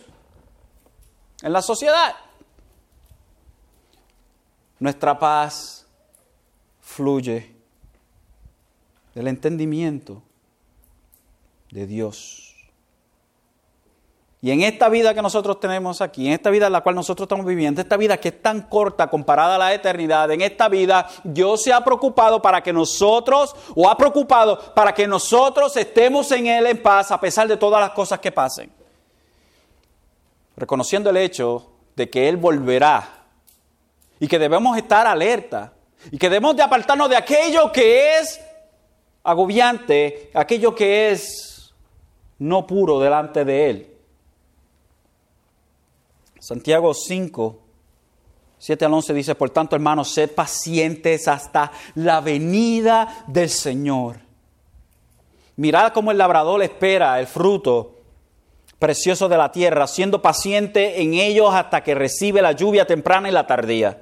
en 1.42 1.53
la 1.53 1.62
sociedad. 1.62 2.14
Nuestra 4.79 5.18
paz 5.18 5.87
fluye 6.81 7.55
del 9.14 9.29
entendimiento 9.29 10.22
de 11.70 11.87
Dios. 11.87 12.39
Y 14.42 14.50
en 14.50 14.62
esta 14.62 14.88
vida 14.88 15.12
que 15.12 15.20
nosotros 15.20 15.61
tenemos 15.61 16.00
aquí, 16.00 16.26
en 16.26 16.33
esta 16.33 16.48
vida 16.48 16.66
en 16.68 16.72
la 16.72 16.81
cual 16.81 16.94
nosotros 16.94 17.26
estamos 17.26 17.44
viviendo, 17.44 17.83
esta 17.83 17.98
vida 17.98 18.16
que 18.16 18.29
es 18.29 18.40
tan 18.40 18.62
corta 18.62 19.09
comparada 19.09 19.57
a 19.57 19.59
la 19.59 19.74
eternidad, 19.74 20.31
en 20.31 20.40
esta 20.40 20.68
vida 20.70 21.07
Dios 21.24 21.62
se 21.62 21.74
ha 21.74 21.85
preocupado 21.85 22.40
para 22.40 22.62
que 22.62 22.72
nosotros, 22.72 23.55
o 23.74 23.88
ha 23.88 23.98
preocupado 23.98 24.72
para 24.74 24.94
que 24.94 25.07
nosotros 25.07 25.76
estemos 25.76 26.33
en 26.33 26.46
Él 26.46 26.66
en 26.66 26.81
paz 26.81 27.11
a 27.11 27.20
pesar 27.20 27.48
de 27.48 27.59
todas 27.59 27.83
las 27.83 27.90
cosas 27.90 28.18
que 28.18 28.33
pasen. 28.33 28.72
Reconociendo 30.57 31.11
el 31.11 31.18
hecho 31.18 31.70
de 31.94 32.09
que 32.09 32.26
Él 32.26 32.38
volverá 32.38 33.24
y 34.18 34.26
que 34.26 34.38
debemos 34.38 34.74
estar 34.79 35.07
alerta 35.07 35.74
y 36.11 36.16
que 36.16 36.31
debemos 36.31 36.57
de 36.57 36.62
apartarnos 36.62 37.11
de 37.11 37.16
aquello 37.16 37.70
que 37.70 38.16
es 38.16 38.40
agobiante, 39.22 40.31
aquello 40.33 40.74
que 40.74 41.11
es 41.11 41.74
no 42.38 42.66
puro 42.66 42.98
delante 42.98 43.44
de 43.44 43.70
Él. 43.70 43.90
Santiago 46.40 46.94
5, 46.94 47.59
7 48.59 48.85
al 48.85 48.94
11 48.94 49.14
dice, 49.14 49.35
por 49.35 49.50
tanto 49.50 49.76
hermanos, 49.76 50.11
sed 50.11 50.31
pacientes 50.31 51.29
hasta 51.29 51.70
la 51.94 52.20
venida 52.20 53.24
del 53.26 53.50
Señor. 53.50 54.16
Mirad 55.57 55.92
cómo 55.92 56.11
el 56.11 56.18
labrador 56.18 56.62
espera 56.62 57.20
el 57.20 57.26
fruto 57.26 57.98
precioso 58.79 59.29
de 59.29 59.37
la 59.37 59.53
tierra, 59.53 59.87
siendo 59.87 60.22
paciente 60.22 61.03
en 61.03 61.12
ellos 61.12 61.55
hasta 61.55 61.85
que 61.85 61.94
recibe 61.94 62.40
la 62.40 62.53
lluvia 62.53 62.87
temprana 62.87 63.29
y 63.29 63.33
la 63.33 63.46
tardía. 63.46 64.00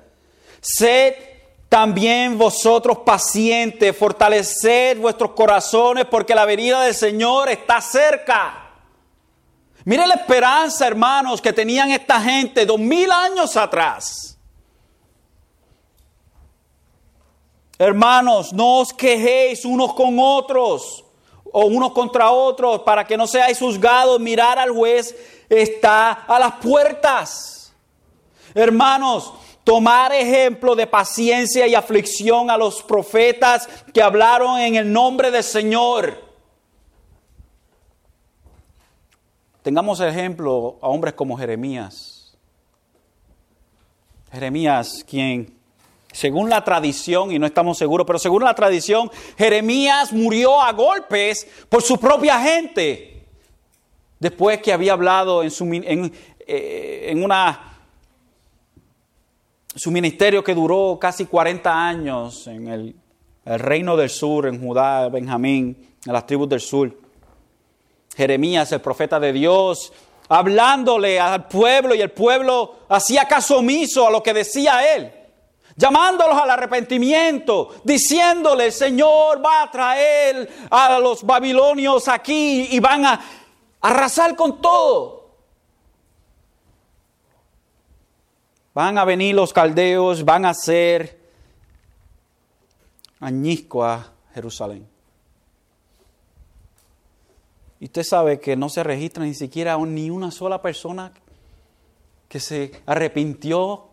Sed 0.61 1.15
también 1.69 2.39
vosotros 2.39 2.99
pacientes, 2.99 3.97
fortaleced 3.97 4.99
vuestros 4.99 5.33
corazones 5.33 6.05
porque 6.05 6.37
la 6.37 6.45
venida 6.45 6.83
del 6.83 6.95
Señor 6.95 7.49
está 7.49 7.81
cerca. 7.81 8.68
Mire 9.89 10.07
la 10.07 10.17
esperanza, 10.17 10.87
hermanos, 10.87 11.41
que 11.41 11.51
tenían 11.51 11.91
esta 11.91 12.21
gente 12.21 12.67
dos 12.67 12.79
mil 12.79 13.11
años 13.11 13.57
atrás. 13.57 14.37
Hermanos, 17.79 18.53
no 18.53 18.81
os 18.81 18.93
quejéis 18.93 19.65
unos 19.65 19.95
con 19.95 20.19
otros 20.19 21.07
o 21.51 21.65
unos 21.65 21.93
contra 21.93 22.31
otros 22.31 22.81
para 22.81 23.07
que 23.07 23.17
no 23.17 23.27
seáis 23.27 23.59
juzgados. 23.59 24.21
Mirar 24.21 24.59
al 24.59 24.73
juez 24.73 25.17
está 25.49 26.13
a 26.13 26.39
las 26.39 26.57
puertas. 26.57 27.73
Hermanos, 28.55 29.33
tomar 29.65 30.13
ejemplo 30.13 30.77
de 30.77 30.87
paciencia 30.87 31.67
y 31.67 31.75
aflicción 31.75 32.51
a 32.51 32.59
los 32.59 32.83
profetas 32.83 33.67
que 33.95 34.03
hablaron 34.03 34.61
en 34.61 34.75
el 34.75 34.93
nombre 34.93 35.31
del 35.31 35.45
Señor. 35.45 36.28
Tengamos 39.63 40.01
ejemplo 40.01 40.79
a 40.81 40.89
hombres 40.89 41.15
como 41.15 41.37
Jeremías. 41.37 42.37
Jeremías, 44.31 45.05
quien, 45.09 45.55
según 46.13 46.51
la 46.51 46.63
tradición, 46.63 47.33
y 47.33 47.39
no 47.39 47.47
estamos 47.47 47.79
seguros, 47.79 48.07
pero 48.07 48.19
según 48.19 48.45
la 48.45 48.55
tradición, 48.55 49.11
Jeremías 49.37 50.13
murió 50.13 50.61
a 50.61 50.73
golpes 50.73 51.47
por 51.69 51.83
su 51.83 51.99
propia 51.99 52.41
gente. 52.41 53.25
Después 54.21 54.61
que 54.61 54.73
había 54.73 54.93
hablado 54.93 55.43
en 55.43 55.51
su, 55.51 55.65
en, 55.65 56.13
eh, 56.47 57.15
una, 57.17 57.79
su 59.75 59.91
ministerio 59.91 60.43
que 60.43 60.55
duró 60.55 60.99
casi 61.01 61.27
40 61.27 61.89
años 61.89 62.47
en 62.47 62.69
el, 62.69 62.97
el 63.45 63.59
reino 63.59 63.97
del 63.97 64.11
sur, 64.11 64.47
en 64.47 64.61
Judá, 64.61 65.09
Benjamín, 65.09 65.89
en 66.05 66.13
las 66.13 66.27
tribus 66.27 66.49
del 66.49 66.61
sur. 66.61 67.08
Jeremías, 68.19 68.73
el 68.73 68.81
profeta 68.81 69.21
de 69.21 69.33
Dios, 69.33 69.93
hablándole 70.29 71.21
al 71.21 71.47
pueblo 71.47 71.95
y 71.95 72.01
el 72.01 72.11
pueblo 72.11 72.81
hacía 72.89 73.29
caso 73.29 73.59
omiso 73.59 74.09
a 74.09 74.11
lo 74.11 74.25
que 74.25 74.35
decía 74.35 74.93
él, 74.93 75.13
llamándolos 75.77 76.37
al 76.37 76.51
arrepentimiento, 76.51 77.77
diciéndole, 77.85 78.67
el 78.67 78.73
Señor 78.73 79.41
va 79.41 79.63
a 79.63 79.71
traer 79.71 80.51
a 80.69 80.99
los 80.99 81.23
babilonios 81.23 82.09
aquí 82.09 82.67
y 82.73 82.81
van 82.81 83.07
a 83.07 83.21
arrasar 83.83 84.35
con 84.35 84.61
todo. 84.61 85.29
Van 88.75 88.99
a 88.99 89.05
venir 89.05 89.37
los 89.37 89.53
caldeos, 89.53 90.25
van 90.25 90.45
a 90.45 90.55
ser 90.55 91.21
añisco 93.21 93.85
a 93.85 94.13
Jerusalén. 94.35 94.98
Y 97.81 97.87
usted 97.87 98.03
sabe 98.03 98.41
que 98.41 98.57
no 98.57 98.69
se 98.69 98.83
registra 98.83 99.25
ni 99.25 99.35
siquiera 99.35 99.77
ni 99.79 100.11
una 100.11 100.31
sola 100.31 100.61
persona 100.61 101.13
que 102.29 102.41
se 102.41 102.83
arrepintió. 102.87 103.89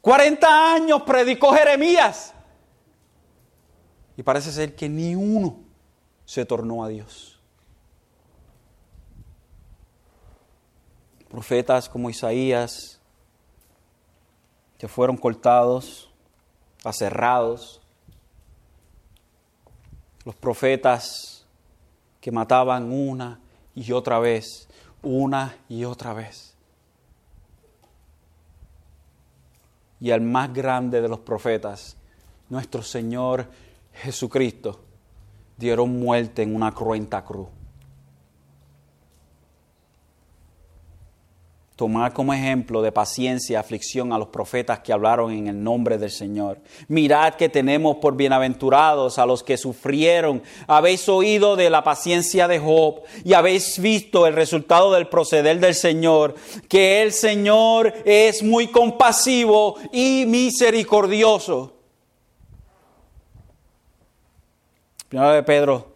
40 0.00 0.74
años 0.74 1.02
predicó 1.02 1.52
Jeremías. 1.52 2.34
Y 4.16 4.22
parece 4.22 4.50
ser 4.50 4.74
que 4.74 4.88
ni 4.88 5.14
uno 5.14 5.60
se 6.24 6.44
tornó 6.44 6.82
a 6.82 6.88
Dios. 6.88 7.40
Profetas 11.28 11.88
como 11.88 12.10
Isaías, 12.10 13.00
que 14.76 14.88
fueron 14.88 15.16
cortados, 15.16 16.10
aserrados. 16.82 17.80
Los 20.24 20.34
profetas 20.34 21.37
que 22.20 22.32
mataban 22.32 22.92
una 22.92 23.40
y 23.74 23.92
otra 23.92 24.18
vez, 24.18 24.68
una 25.02 25.56
y 25.68 25.84
otra 25.84 26.12
vez. 26.12 26.56
Y 30.00 30.10
al 30.10 30.20
más 30.20 30.52
grande 30.52 31.00
de 31.00 31.08
los 31.08 31.20
profetas, 31.20 31.96
nuestro 32.48 32.82
Señor 32.82 33.46
Jesucristo, 33.92 34.80
dieron 35.56 35.98
muerte 35.98 36.42
en 36.42 36.54
una 36.54 36.72
cruenta 36.72 37.24
cruz. 37.24 37.48
Tomar 41.78 42.12
como 42.12 42.34
ejemplo 42.34 42.82
de 42.82 42.90
paciencia, 42.90 43.60
aflicción 43.60 44.12
a 44.12 44.18
los 44.18 44.26
profetas 44.30 44.80
que 44.80 44.92
hablaron 44.92 45.30
en 45.30 45.46
el 45.46 45.62
nombre 45.62 45.96
del 45.96 46.10
Señor. 46.10 46.58
Mirad 46.88 47.34
que 47.34 47.48
tenemos 47.48 47.98
por 47.98 48.16
bienaventurados 48.16 49.16
a 49.16 49.24
los 49.24 49.44
que 49.44 49.56
sufrieron. 49.56 50.42
Habéis 50.66 51.08
oído 51.08 51.54
de 51.54 51.70
la 51.70 51.84
paciencia 51.84 52.48
de 52.48 52.58
Job 52.58 53.02
y 53.24 53.32
habéis 53.32 53.78
visto 53.78 54.26
el 54.26 54.34
resultado 54.34 54.92
del 54.92 55.06
proceder 55.06 55.60
del 55.60 55.76
Señor, 55.76 56.34
que 56.68 57.00
el 57.00 57.12
Señor 57.12 57.94
es 58.04 58.42
muy 58.42 58.66
compasivo 58.72 59.76
y 59.92 60.24
misericordioso. 60.26 61.74
Primero 65.08 65.30
de 65.30 65.42
Pedro 65.44 65.92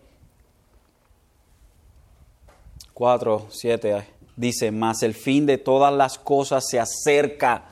4, 2.94 3.46
7 3.50 4.21
dice, 4.36 4.70
más 4.70 5.02
el 5.02 5.14
fin 5.14 5.46
de 5.46 5.58
todas 5.58 5.92
las 5.92 6.18
cosas 6.18 6.64
se 6.68 6.80
acerca. 6.80 7.64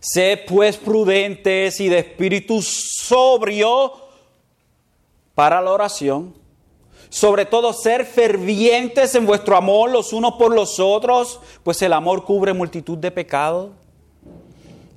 Sé 0.00 0.42
pues 0.46 0.76
prudentes 0.76 1.80
y 1.80 1.88
de 1.88 1.98
espíritu 1.98 2.62
sobrio 2.62 3.92
para 5.34 5.60
la 5.60 5.72
oración. 5.72 6.34
Sobre 7.10 7.46
todo 7.46 7.72
ser 7.72 8.04
fervientes 8.04 9.14
en 9.14 9.26
vuestro 9.26 9.56
amor 9.56 9.90
los 9.90 10.12
unos 10.12 10.34
por 10.34 10.54
los 10.54 10.78
otros, 10.78 11.40
pues 11.62 11.80
el 11.82 11.92
amor 11.94 12.24
cubre 12.24 12.52
multitud 12.52 12.98
de 12.98 13.10
pecados 13.10 13.70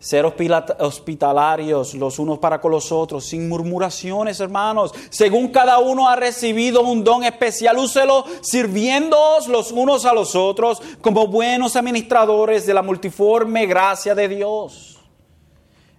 ser 0.01 0.25
hospitalarios 0.25 1.93
los 1.93 2.17
unos 2.17 2.39
para 2.39 2.59
con 2.59 2.71
los 2.71 2.91
otros, 2.91 3.23
sin 3.23 3.47
murmuraciones, 3.47 4.39
hermanos. 4.39 4.93
Según 5.11 5.49
cada 5.49 5.77
uno 5.77 6.09
ha 6.09 6.15
recibido 6.15 6.81
un 6.81 7.03
don 7.03 7.23
especial, 7.23 7.77
úselo 7.77 8.25
sirviéndoos 8.41 9.47
los 9.47 9.71
unos 9.71 10.05
a 10.05 10.13
los 10.13 10.35
otros 10.35 10.81
como 11.01 11.27
buenos 11.27 11.75
administradores 11.75 12.65
de 12.65 12.73
la 12.73 12.81
multiforme 12.81 13.67
gracia 13.67 14.15
de 14.15 14.27
Dios. 14.27 14.99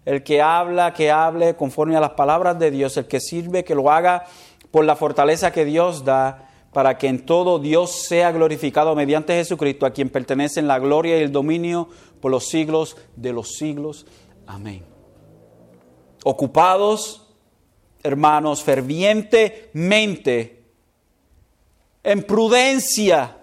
El 0.04 0.24
que 0.24 0.42
habla, 0.42 0.92
que 0.92 1.12
hable 1.12 1.54
conforme 1.54 1.96
a 1.96 2.00
las 2.00 2.10
palabras 2.10 2.58
de 2.58 2.72
Dios. 2.72 2.96
El 2.96 3.06
que 3.06 3.20
sirve, 3.20 3.62
que 3.62 3.76
lo 3.76 3.88
haga 3.88 4.24
por 4.72 4.84
la 4.84 4.96
fortaleza 4.96 5.52
que 5.52 5.64
Dios 5.64 6.04
da, 6.04 6.48
para 6.72 6.96
que 6.96 7.06
en 7.06 7.26
todo 7.26 7.58
Dios 7.58 8.06
sea 8.06 8.32
glorificado 8.32 8.94
mediante 8.94 9.34
Jesucristo, 9.34 9.84
a 9.84 9.92
quien 9.92 10.08
pertenecen 10.08 10.66
la 10.66 10.78
gloria 10.78 11.18
y 11.18 11.22
el 11.22 11.32
dominio 11.32 11.88
por 12.20 12.30
los 12.30 12.48
siglos 12.48 12.96
de 13.14 13.32
los 13.32 13.56
siglos. 13.56 14.06
Amén. 14.46 14.84
Ocupados, 16.24 17.28
hermanos, 18.02 18.62
fervientemente, 18.62 20.64
en 22.02 22.22
prudencia, 22.22 23.36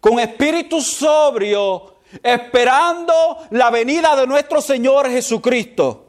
con 0.00 0.20
espíritu 0.20 0.82
sobrio, 0.82 1.94
esperando 2.22 3.38
la 3.50 3.70
venida 3.70 4.14
de 4.14 4.26
nuestro 4.26 4.60
Señor 4.60 5.08
Jesucristo. 5.08 6.04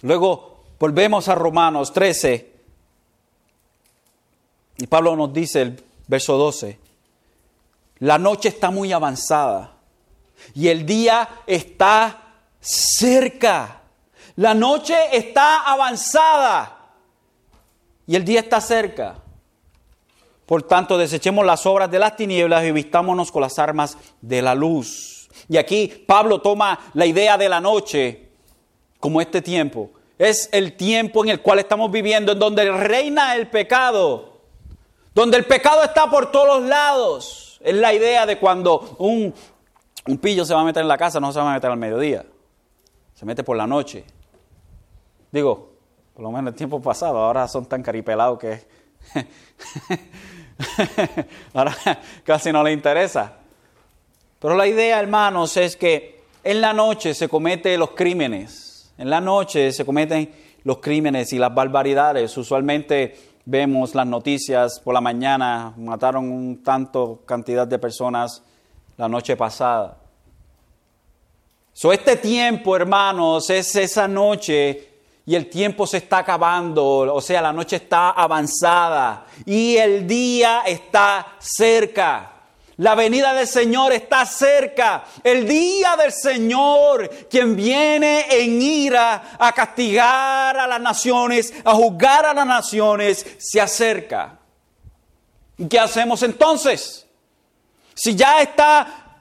Luego 0.00 0.64
volvemos 0.80 1.28
a 1.28 1.36
Romanos 1.36 1.92
13 1.92 2.51
y 4.82 4.88
Pablo 4.88 5.14
nos 5.14 5.32
dice 5.32 5.62
el 5.62 5.84
verso 6.08 6.36
12, 6.36 6.76
la 8.00 8.18
noche 8.18 8.48
está 8.48 8.72
muy 8.72 8.92
avanzada 8.92 9.76
y 10.56 10.66
el 10.66 10.84
día 10.84 11.28
está 11.46 12.34
cerca. 12.58 13.82
La 14.34 14.54
noche 14.54 14.96
está 15.12 15.70
avanzada 15.70 16.94
y 18.08 18.16
el 18.16 18.24
día 18.24 18.40
está 18.40 18.60
cerca. 18.60 19.22
Por 20.46 20.64
tanto, 20.64 20.98
desechemos 20.98 21.46
las 21.46 21.64
obras 21.64 21.88
de 21.88 22.00
las 22.00 22.16
tinieblas 22.16 22.64
y 22.64 22.72
vistámonos 22.72 23.30
con 23.30 23.42
las 23.42 23.60
armas 23.60 23.96
de 24.20 24.42
la 24.42 24.56
luz. 24.56 25.28
Y 25.48 25.58
aquí 25.58 25.86
Pablo 26.08 26.40
toma 26.40 26.90
la 26.94 27.06
idea 27.06 27.38
de 27.38 27.48
la 27.48 27.60
noche 27.60 28.30
como 28.98 29.20
este 29.20 29.42
tiempo. 29.42 29.92
Es 30.18 30.48
el 30.50 30.76
tiempo 30.76 31.22
en 31.22 31.30
el 31.30 31.40
cual 31.40 31.60
estamos 31.60 31.88
viviendo, 31.92 32.32
en 32.32 32.40
donde 32.40 32.68
reina 32.72 33.36
el 33.36 33.48
pecado, 33.48 34.31
donde 35.14 35.36
el 35.36 35.44
pecado 35.44 35.84
está 35.84 36.10
por 36.10 36.30
todos 36.30 36.62
lados. 36.62 37.60
Es 37.62 37.74
la 37.74 37.92
idea 37.92 38.26
de 38.26 38.38
cuando 38.38 38.96
un, 38.98 39.32
un 40.06 40.18
pillo 40.18 40.44
se 40.44 40.54
va 40.54 40.60
a 40.60 40.64
meter 40.64 40.82
en 40.82 40.88
la 40.88 40.98
casa, 40.98 41.20
no 41.20 41.32
se 41.32 41.40
va 41.40 41.50
a 41.50 41.54
meter 41.54 41.70
al 41.70 41.78
mediodía, 41.78 42.24
se 43.14 43.24
mete 43.24 43.44
por 43.44 43.56
la 43.56 43.66
noche. 43.66 44.04
Digo, 45.30 45.72
por 46.14 46.22
lo 46.22 46.30
menos 46.30 46.42
en 46.42 46.48
el 46.48 46.54
tiempo 46.54 46.80
pasado, 46.80 47.18
ahora 47.18 47.48
son 47.48 47.66
tan 47.66 47.82
caripelados 47.82 48.38
que 48.38 48.64
ahora 51.54 51.76
casi 52.24 52.52
no 52.52 52.62
le 52.62 52.72
interesa. 52.72 53.34
Pero 54.38 54.56
la 54.56 54.66
idea, 54.66 54.98
hermanos, 54.98 55.56
es 55.56 55.76
que 55.76 56.22
en 56.42 56.60
la 56.60 56.72
noche 56.72 57.14
se 57.14 57.28
cometen 57.28 57.78
los 57.78 57.90
crímenes. 57.90 58.92
En 58.98 59.08
la 59.08 59.20
noche 59.20 59.72
se 59.72 59.84
cometen 59.84 60.30
los 60.64 60.78
crímenes 60.78 61.32
y 61.32 61.38
las 61.38 61.54
barbaridades. 61.54 62.36
Usualmente 62.36 63.31
vemos 63.44 63.94
las 63.94 64.06
noticias 64.06 64.80
por 64.80 64.94
la 64.94 65.00
mañana, 65.00 65.72
mataron 65.76 66.30
un 66.30 66.62
tanto 66.62 67.22
cantidad 67.26 67.66
de 67.66 67.78
personas 67.78 68.42
la 68.96 69.08
noche 69.08 69.36
pasada. 69.36 69.98
So, 71.72 71.92
este 71.92 72.16
tiempo, 72.16 72.76
hermanos, 72.76 73.48
es 73.50 73.74
esa 73.76 74.06
noche 74.06 74.88
y 75.24 75.34
el 75.34 75.48
tiempo 75.48 75.86
se 75.86 75.98
está 75.98 76.18
acabando, 76.18 77.14
o 77.14 77.20
sea, 77.20 77.40
la 77.40 77.52
noche 77.52 77.76
está 77.76 78.10
avanzada 78.10 79.26
y 79.46 79.76
el 79.76 80.06
día 80.06 80.62
está 80.66 81.36
cerca. 81.38 82.31
La 82.78 82.94
venida 82.94 83.34
del 83.34 83.46
Señor 83.46 83.92
está 83.92 84.24
cerca. 84.26 85.04
El 85.22 85.46
día 85.46 85.96
del 85.96 86.12
Señor, 86.12 87.08
quien 87.30 87.54
viene 87.54 88.26
en 88.30 88.60
ira 88.60 89.36
a 89.38 89.52
castigar 89.52 90.56
a 90.56 90.66
las 90.66 90.80
naciones, 90.80 91.52
a 91.64 91.74
juzgar 91.74 92.26
a 92.26 92.34
las 92.34 92.46
naciones, 92.46 93.26
se 93.38 93.60
acerca. 93.60 94.38
¿Y 95.58 95.66
qué 95.68 95.78
hacemos 95.78 96.22
entonces? 96.22 97.06
Si 97.94 98.16
ya 98.16 98.40
está 98.40 99.18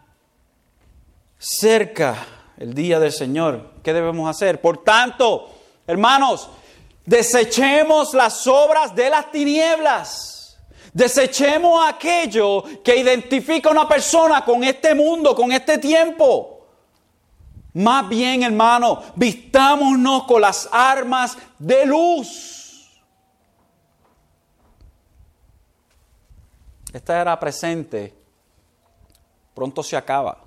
cerca 1.38 2.16
el 2.58 2.74
día 2.74 3.00
del 3.00 3.12
Señor, 3.12 3.72
¿qué 3.84 3.94
debemos 3.94 4.30
hacer? 4.30 4.62
Por 4.62 4.84
tanto, 4.84 5.58
Hermanos, 5.92 6.50
desechemos 7.06 8.14
las 8.14 8.48
obras 8.48 8.96
de 8.96 9.10
las 9.10 9.30
tinieblas. 9.30 10.31
Desechemos 10.94 11.88
aquello 11.88 12.64
que 12.84 12.98
identifica 12.98 13.70
a 13.70 13.72
una 13.72 13.88
persona 13.88 14.44
con 14.44 14.64
este 14.64 14.94
mundo, 14.94 15.34
con 15.36 15.52
este 15.52 15.78
tiempo. 15.78 16.60
Más 17.74 18.10
bien, 18.10 18.44
hermano, 18.44 19.02
vistámonos 19.16 20.26
con 20.26 20.42
las 20.42 20.68
armas 20.72 21.38
de 21.58 21.86
luz. 21.86 22.92
Esta 26.92 27.22
era 27.22 27.40
presente, 27.40 28.14
pronto 29.54 29.82
se 29.82 29.96
acaba. 29.96 30.38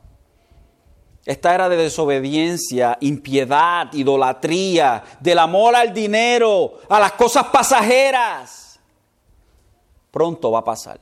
Esta 1.24 1.54
era 1.54 1.70
de 1.70 1.76
desobediencia, 1.78 2.98
impiedad, 3.00 3.90
idolatría, 3.94 5.02
del 5.20 5.38
amor 5.38 5.74
al 5.74 5.94
dinero, 5.94 6.80
a 6.90 7.00
las 7.00 7.12
cosas 7.12 7.46
pasajeras. 7.46 8.63
Pronto 10.14 10.52
va 10.52 10.60
a 10.60 10.64
pasar. 10.64 11.00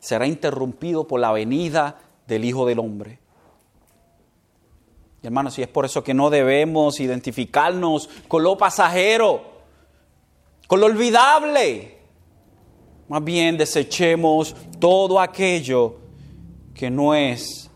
Será 0.00 0.26
interrumpido 0.26 1.06
por 1.06 1.20
la 1.20 1.30
venida 1.30 1.96
del 2.26 2.44
Hijo 2.44 2.66
del 2.66 2.80
Hombre. 2.80 3.20
Y 5.22 5.28
hermanos, 5.28 5.56
y 5.60 5.62
es 5.62 5.68
por 5.68 5.84
eso 5.84 6.02
que 6.02 6.12
no 6.12 6.28
debemos 6.28 6.98
identificarnos 6.98 8.10
con 8.26 8.42
lo 8.42 8.58
pasajero, 8.58 9.42
con 10.66 10.80
lo 10.80 10.86
olvidable. 10.86 11.98
Más 13.06 13.22
bien 13.22 13.56
desechemos 13.56 14.56
todo 14.80 15.20
aquello 15.20 15.98
que 16.74 16.90
no 16.90 17.14
es 17.14 17.70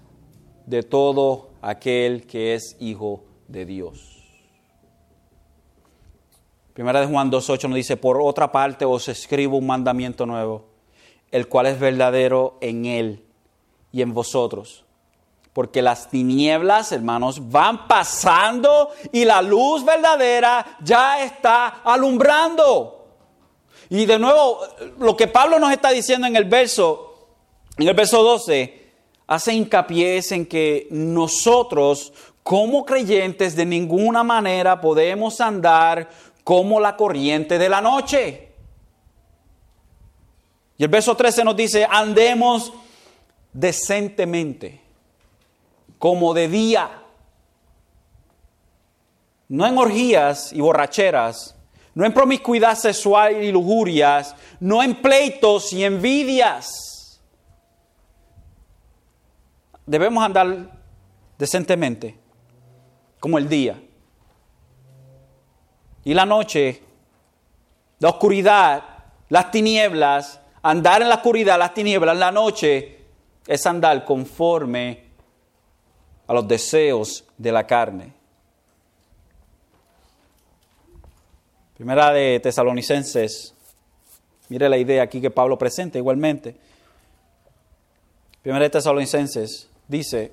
de 0.66 0.82
todo 0.82 1.50
aquel 1.60 2.26
que 2.26 2.54
es 2.54 2.76
hijo 2.80 3.22
de 3.46 3.66
Dios. 3.66 4.11
Primera 6.74 7.00
de 7.00 7.06
Juan 7.06 7.30
2.8 7.30 7.68
nos 7.68 7.76
dice, 7.76 7.96
por 7.96 8.20
otra 8.20 8.50
parte 8.50 8.84
os 8.84 9.08
escribo 9.08 9.58
un 9.58 9.66
mandamiento 9.66 10.24
nuevo, 10.24 10.64
el 11.30 11.46
cual 11.46 11.66
es 11.66 11.78
verdadero 11.78 12.56
en 12.60 12.86
él 12.86 13.24
y 13.92 14.00
en 14.00 14.14
vosotros. 14.14 14.84
Porque 15.52 15.82
las 15.82 16.08
tinieblas, 16.08 16.92
hermanos, 16.92 17.50
van 17.50 17.86
pasando 17.86 18.88
y 19.12 19.26
la 19.26 19.42
luz 19.42 19.84
verdadera 19.84 20.78
ya 20.82 21.22
está 21.22 21.82
alumbrando. 21.84 23.06
Y 23.90 24.06
de 24.06 24.18
nuevo, 24.18 24.60
lo 24.98 25.14
que 25.14 25.26
Pablo 25.26 25.58
nos 25.58 25.72
está 25.72 25.90
diciendo 25.90 26.26
en 26.26 26.36
el 26.36 26.44
verso, 26.44 27.28
en 27.76 27.86
el 27.86 27.94
verso 27.94 28.22
12, 28.22 28.82
hace 29.26 29.52
hincapié 29.52 30.22
en 30.30 30.46
que 30.46 30.88
nosotros 30.90 32.14
como 32.42 32.84
creyentes 32.86 33.54
de 33.54 33.66
ninguna 33.66 34.24
manera 34.24 34.80
podemos 34.80 35.40
andar 35.40 36.08
como 36.44 36.80
la 36.80 36.96
corriente 36.96 37.58
de 37.58 37.68
la 37.68 37.80
noche. 37.80 38.48
Y 40.78 40.84
el 40.84 40.88
verso 40.88 41.16
13 41.16 41.44
nos 41.44 41.56
dice, 41.56 41.86
andemos 41.88 42.72
decentemente, 43.52 44.80
como 45.98 46.34
de 46.34 46.48
día, 46.48 47.02
no 49.48 49.66
en 49.66 49.78
orgías 49.78 50.52
y 50.52 50.60
borracheras, 50.60 51.54
no 51.94 52.06
en 52.06 52.14
promiscuidad 52.14 52.76
sexual 52.76 53.42
y 53.42 53.52
lujurias, 53.52 54.34
no 54.60 54.82
en 54.82 55.00
pleitos 55.00 55.72
y 55.72 55.84
envidias 55.84 56.92
debemos 59.86 60.22
andar 60.24 60.70
decentemente, 61.38 62.16
como 63.20 63.38
el 63.38 63.48
día. 63.48 63.80
Y 66.04 66.14
la 66.14 66.26
noche, 66.26 66.82
la 68.00 68.10
oscuridad, 68.10 68.82
las 69.28 69.50
tinieblas, 69.50 70.40
andar 70.62 71.02
en 71.02 71.08
la 71.08 71.16
oscuridad, 71.16 71.58
las 71.58 71.74
tinieblas, 71.74 72.16
la 72.16 72.32
noche, 72.32 72.98
es 73.46 73.66
andar 73.66 74.04
conforme 74.04 75.04
a 76.26 76.34
los 76.34 76.46
deseos 76.46 77.24
de 77.36 77.52
la 77.52 77.66
carne. 77.66 78.12
Primera 81.74 82.12
de 82.12 82.38
Tesalonicenses, 82.40 83.54
mire 84.48 84.68
la 84.68 84.78
idea 84.78 85.02
aquí 85.02 85.20
que 85.20 85.30
Pablo 85.30 85.58
presenta 85.58 85.98
igualmente. 85.98 86.54
Primera 88.42 88.64
de 88.64 88.70
Tesalonicenses 88.70 89.68
dice, 89.88 90.32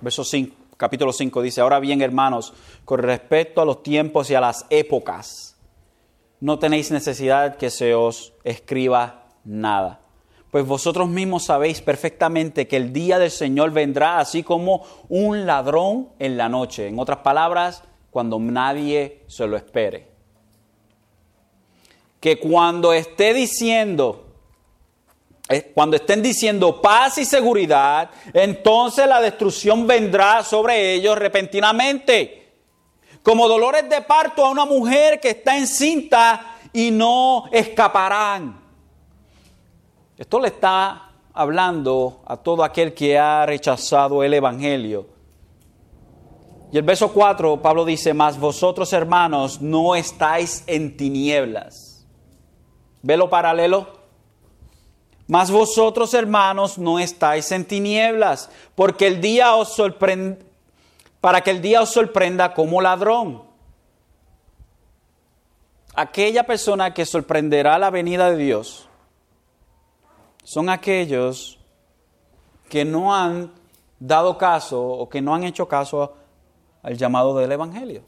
verso 0.00 0.24
5, 0.24 0.65
capítulo 0.76 1.12
5, 1.12 1.42
dice, 1.42 1.60
ahora 1.60 1.80
bien 1.80 2.02
hermanos, 2.02 2.52
con 2.84 3.00
respecto 3.00 3.60
a 3.60 3.64
los 3.64 3.82
tiempos 3.82 4.30
y 4.30 4.34
a 4.34 4.40
las 4.40 4.66
épocas, 4.70 5.56
no 6.40 6.58
tenéis 6.58 6.90
necesidad 6.90 7.56
que 7.56 7.70
se 7.70 7.94
os 7.94 8.34
escriba 8.44 9.28
nada. 9.44 10.00
Pues 10.50 10.66
vosotros 10.66 11.08
mismos 11.08 11.44
sabéis 11.44 11.80
perfectamente 11.80 12.68
que 12.68 12.76
el 12.76 12.92
día 12.92 13.18
del 13.18 13.30
Señor 13.30 13.72
vendrá 13.72 14.18
así 14.18 14.42
como 14.42 14.84
un 15.08 15.46
ladrón 15.46 16.08
en 16.18 16.36
la 16.36 16.48
noche. 16.48 16.88
En 16.88 16.98
otras 16.98 17.18
palabras, 17.18 17.82
cuando 18.10 18.38
nadie 18.38 19.22
se 19.26 19.46
lo 19.46 19.56
espere. 19.56 20.08
que 22.20 22.38
cuando 22.40 22.92
esté 22.92 23.34
diciendo, 23.34 24.25
cuando 25.74 25.96
estén 25.96 26.22
diciendo 26.22 26.80
paz 26.80 27.18
y 27.18 27.24
seguridad, 27.24 28.10
entonces 28.32 29.06
la 29.06 29.20
destrucción 29.20 29.86
vendrá 29.86 30.42
sobre 30.42 30.94
ellos 30.94 31.16
repentinamente, 31.16 32.54
como 33.22 33.46
dolores 33.46 33.88
de 33.88 34.02
parto 34.02 34.44
a 34.44 34.50
una 34.50 34.64
mujer 34.64 35.20
que 35.20 35.30
está 35.30 35.56
encinta 35.56 36.56
y 36.72 36.90
no 36.90 37.44
escaparán. 37.52 38.60
Esto 40.18 40.40
le 40.40 40.48
está 40.48 41.10
hablando 41.32 42.22
a 42.26 42.36
todo 42.38 42.64
aquel 42.64 42.94
que 42.94 43.18
ha 43.18 43.46
rechazado 43.46 44.22
el 44.24 44.34
Evangelio. 44.34 45.06
Y 46.72 46.78
el 46.78 46.82
verso 46.82 47.12
4, 47.12 47.62
Pablo 47.62 47.84
dice, 47.84 48.12
mas 48.14 48.38
vosotros 48.38 48.92
hermanos 48.92 49.60
no 49.60 49.94
estáis 49.94 50.64
en 50.66 50.96
tinieblas. 50.96 52.06
¿Ve 53.02 53.16
lo 53.16 53.30
paralelo? 53.30 53.95
Mas 55.26 55.50
vosotros 55.50 56.14
hermanos 56.14 56.78
no 56.78 56.98
estáis 56.98 57.50
en 57.52 57.64
tinieblas, 57.64 58.48
porque 58.74 59.06
el 59.06 59.20
día 59.20 59.56
os 59.56 59.74
sorprende, 59.74 60.44
para 61.20 61.40
que 61.40 61.50
el 61.50 61.60
día 61.60 61.82
os 61.82 61.90
sorprenda 61.90 62.54
como 62.54 62.80
ladrón. 62.80 63.42
Aquella 65.94 66.44
persona 66.44 66.92
que 66.94 67.06
sorprenderá 67.06 67.78
la 67.78 67.90
venida 67.90 68.30
de 68.30 68.36
Dios 68.36 68.88
son 70.44 70.68
aquellos 70.68 71.58
que 72.68 72.84
no 72.84 73.14
han 73.14 73.52
dado 73.98 74.36
caso 74.38 74.80
o 74.80 75.08
que 75.08 75.20
no 75.22 75.34
han 75.34 75.44
hecho 75.44 75.66
caso 75.66 76.14
al 76.82 76.96
llamado 76.96 77.36
del 77.36 77.50
Evangelio. 77.50 78.02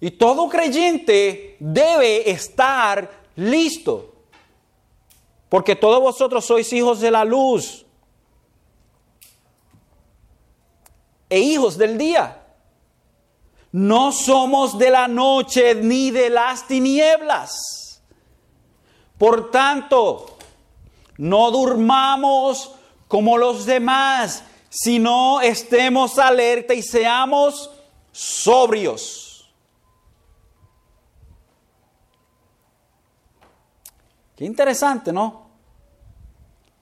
Y 0.00 0.10
todo 0.12 0.48
creyente 0.48 1.56
debe 1.58 2.30
estar 2.30 3.10
listo, 3.36 4.14
porque 5.48 5.76
todos 5.76 6.00
vosotros 6.00 6.44
sois 6.44 6.72
hijos 6.72 7.00
de 7.00 7.10
la 7.10 7.24
luz 7.24 7.86
e 11.30 11.40
hijos 11.40 11.78
del 11.78 11.98
día. 11.98 12.42
No 13.72 14.12
somos 14.12 14.78
de 14.78 14.90
la 14.90 15.08
noche 15.08 15.74
ni 15.74 16.10
de 16.10 16.30
las 16.30 16.66
tinieblas. 16.66 18.02
Por 19.18 19.50
tanto, 19.50 20.38
no 21.18 21.50
durmamos 21.50 22.72
como 23.08 23.36
los 23.36 23.66
demás, 23.66 24.42
sino 24.70 25.40
estemos 25.40 26.18
alerta 26.18 26.74
y 26.74 26.82
seamos 26.82 27.70
sobrios. 28.12 29.27
Qué 34.38 34.44
interesante, 34.44 35.12
¿no? 35.12 35.48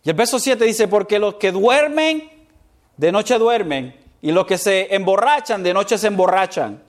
Y 0.03 0.11
el 0.11 0.15
verso 0.15 0.39
7 0.39 0.63
dice, 0.63 0.89
porque 0.89 1.19
los 1.19 1.37
que 1.37 1.53
duermen, 1.53 2.31
de 2.99 3.11
noche 3.11 3.39
duermen, 3.39 3.99
y 4.21 4.31
los 4.31 4.45
que 4.45 4.59
se 4.59 4.95
emborrachan, 4.95 5.63
de 5.63 5.73
noche 5.73 5.97
se 5.97 6.09
emborrachan. 6.09 6.83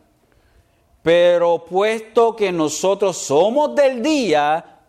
Pero 1.01 1.63
puesto 1.63 2.35
que 2.35 2.51
nosotros 2.51 3.17
somos 3.17 3.75
del 3.75 4.03
día, 4.03 4.81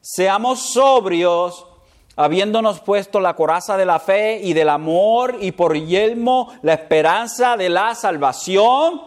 seamos 0.00 0.60
sobrios, 0.60 1.66
habiéndonos 2.14 2.78
puesto 2.78 3.18
la 3.18 3.34
coraza 3.34 3.76
de 3.76 3.84
la 3.84 3.98
fe 3.98 4.38
y 4.40 4.52
del 4.52 4.68
amor 4.68 5.38
y 5.40 5.50
por 5.50 5.74
yelmo 5.74 6.52
la 6.62 6.74
esperanza 6.74 7.56
de 7.56 7.68
la 7.68 7.96
salvación, 7.96 9.02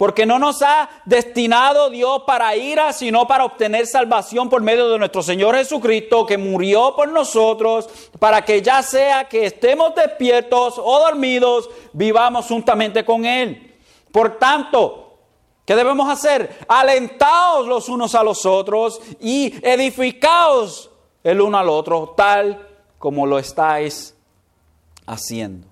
porque 0.00 0.24
no 0.24 0.38
nos 0.38 0.62
ha 0.62 0.88
destinado 1.04 1.90
Dios 1.90 2.22
para 2.26 2.56
ira, 2.56 2.90
sino 2.94 3.26
para 3.26 3.44
obtener 3.44 3.86
salvación 3.86 4.48
por 4.48 4.62
medio 4.62 4.88
de 4.88 4.98
nuestro 4.98 5.22
Señor 5.22 5.56
Jesucristo, 5.56 6.24
que 6.24 6.38
murió 6.38 6.96
por 6.96 7.08
nosotros, 7.08 7.86
para 8.18 8.42
que 8.42 8.62
ya 8.62 8.82
sea 8.82 9.28
que 9.28 9.44
estemos 9.44 9.94
despiertos 9.94 10.78
o 10.78 11.00
dormidos, 11.00 11.68
vivamos 11.92 12.46
juntamente 12.46 13.04
con 13.04 13.26
Él. 13.26 13.76
Por 14.10 14.38
tanto, 14.38 15.18
¿Qué 15.66 15.76
debemos 15.76 16.08
hacer? 16.08 16.60
Alentaos 16.66 17.66
los 17.68 17.90
unos 17.90 18.14
a 18.14 18.24
los 18.24 18.46
otros 18.46 19.00
y 19.20 19.54
edificaos 19.62 20.90
el 21.22 21.42
uno 21.42 21.58
al 21.58 21.68
otro, 21.68 22.14
tal 22.16 22.66
como 22.98 23.26
lo 23.26 23.38
estáis 23.38 24.16
haciendo. 25.06 25.69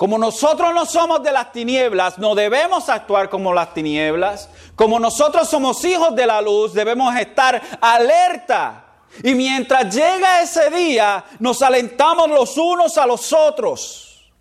Como 0.00 0.16
nosotros 0.16 0.72
no 0.74 0.86
somos 0.86 1.22
de 1.22 1.30
las 1.30 1.52
tinieblas, 1.52 2.16
no 2.16 2.34
debemos 2.34 2.88
actuar 2.88 3.28
como 3.28 3.52
las 3.52 3.74
tinieblas. 3.74 4.48
Como 4.74 4.98
nosotros 4.98 5.46
somos 5.46 5.84
hijos 5.84 6.16
de 6.16 6.24
la 6.24 6.40
luz, 6.40 6.72
debemos 6.72 7.14
estar 7.16 7.60
alerta. 7.82 8.94
Y 9.22 9.34
mientras 9.34 9.94
llega 9.94 10.40
ese 10.40 10.70
día, 10.70 11.22
nos 11.38 11.60
alentamos 11.60 12.30
los 12.30 12.56
unos 12.56 12.96
a 12.96 13.04
los 13.04 13.30
otros. 13.34 14.32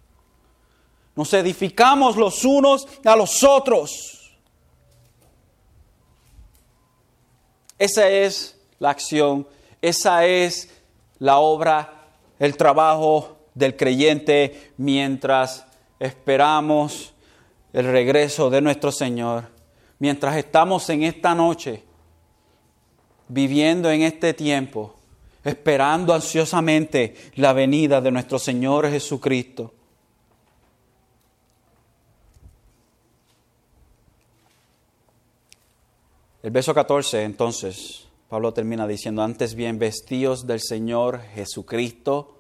Nos 1.14 1.34
edificamos 1.34 2.16
los 2.16 2.46
unos 2.46 2.88
a 3.04 3.18
los 3.18 3.44
otros. 3.44 4.32
Esa 7.78 8.08
es 8.08 8.58
la 8.80 8.92
acción, 8.92 9.46
esa 9.82 10.26
es 10.26 10.70
la 11.18 11.40
obra, 11.40 12.12
el 12.40 12.56
trabajo 12.56 13.39
del 13.60 13.76
creyente 13.76 14.72
mientras 14.78 15.66
esperamos 16.00 17.14
el 17.74 17.86
regreso 17.86 18.50
de 18.50 18.62
nuestro 18.62 18.92
Señor, 18.92 19.50
mientras 20.00 20.38
estamos 20.38 20.90
en 20.90 21.04
esta 21.04 21.36
noche, 21.36 21.84
viviendo 23.28 23.92
en 23.92 24.02
este 24.02 24.34
tiempo, 24.34 24.96
esperando 25.44 26.14
ansiosamente 26.14 27.16
la 27.36 27.54
venida 27.54 28.02
de 28.02 28.12
nuestro 28.12 28.40
Señor 28.40 28.90
Jesucristo. 28.90 29.74
El 36.42 36.52
verso 36.52 36.74
14 36.74 37.24
entonces 37.24 38.10
Pablo 38.30 38.54
termina 38.54 38.88
diciendo, 38.88 39.24
antes 39.24 39.56
bien, 39.56 39.80
vestíos 39.80 40.46
del 40.46 40.62
Señor 40.62 41.20
Jesucristo, 41.34 42.39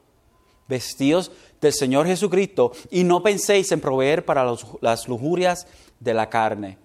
vestíos 0.69 1.31
del 1.59 1.73
Señor 1.73 2.07
Jesucristo 2.07 2.71
y 2.89 3.03
no 3.03 3.21
penséis 3.21 3.71
en 3.73 3.81
proveer 3.81 4.23
para 4.23 4.45
las 4.79 5.07
lujurias 5.09 5.67
de 5.99 6.13
la 6.13 6.29
carne. 6.29 6.77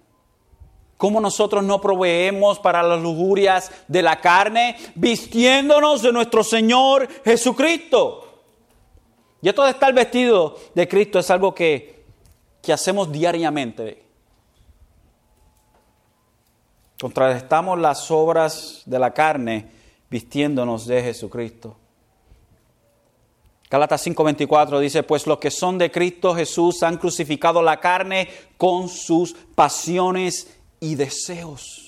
¿Cómo 0.96 1.20
nosotros 1.20 1.62
no 1.62 1.80
proveemos 1.80 2.58
para 2.58 2.82
las 2.82 3.00
lujurias 3.00 3.70
de 3.88 4.02
la 4.02 4.20
carne? 4.20 4.76
Vistiéndonos 4.94 6.02
de 6.02 6.12
nuestro 6.12 6.42
Señor 6.42 7.06
Jesucristo. 7.24 8.42
Y 9.42 9.48
esto 9.48 9.64
de 9.64 9.70
estar 9.70 9.92
vestido 9.92 10.56
de 10.74 10.88
Cristo 10.88 11.18
es 11.18 11.30
algo 11.30 11.54
que, 11.54 12.04
que 12.62 12.72
hacemos 12.72 13.12
diariamente. 13.12 14.02
Contrarrestamos 16.98 17.78
las 17.78 18.10
obras 18.10 18.82
de 18.86 18.98
la 18.98 19.12
carne 19.12 19.68
vistiéndonos 20.08 20.86
de 20.86 21.02
Jesucristo. 21.02 21.76
Gálatas 23.70 24.06
5:24 24.06 24.78
dice, 24.78 25.02
pues 25.02 25.26
los 25.26 25.38
que 25.38 25.50
son 25.50 25.78
de 25.78 25.90
Cristo 25.90 26.34
Jesús 26.34 26.82
han 26.82 26.98
crucificado 26.98 27.62
la 27.62 27.80
carne 27.80 28.28
con 28.56 28.88
sus 28.88 29.34
pasiones 29.54 30.56
y 30.80 30.94
deseos. 30.94 31.84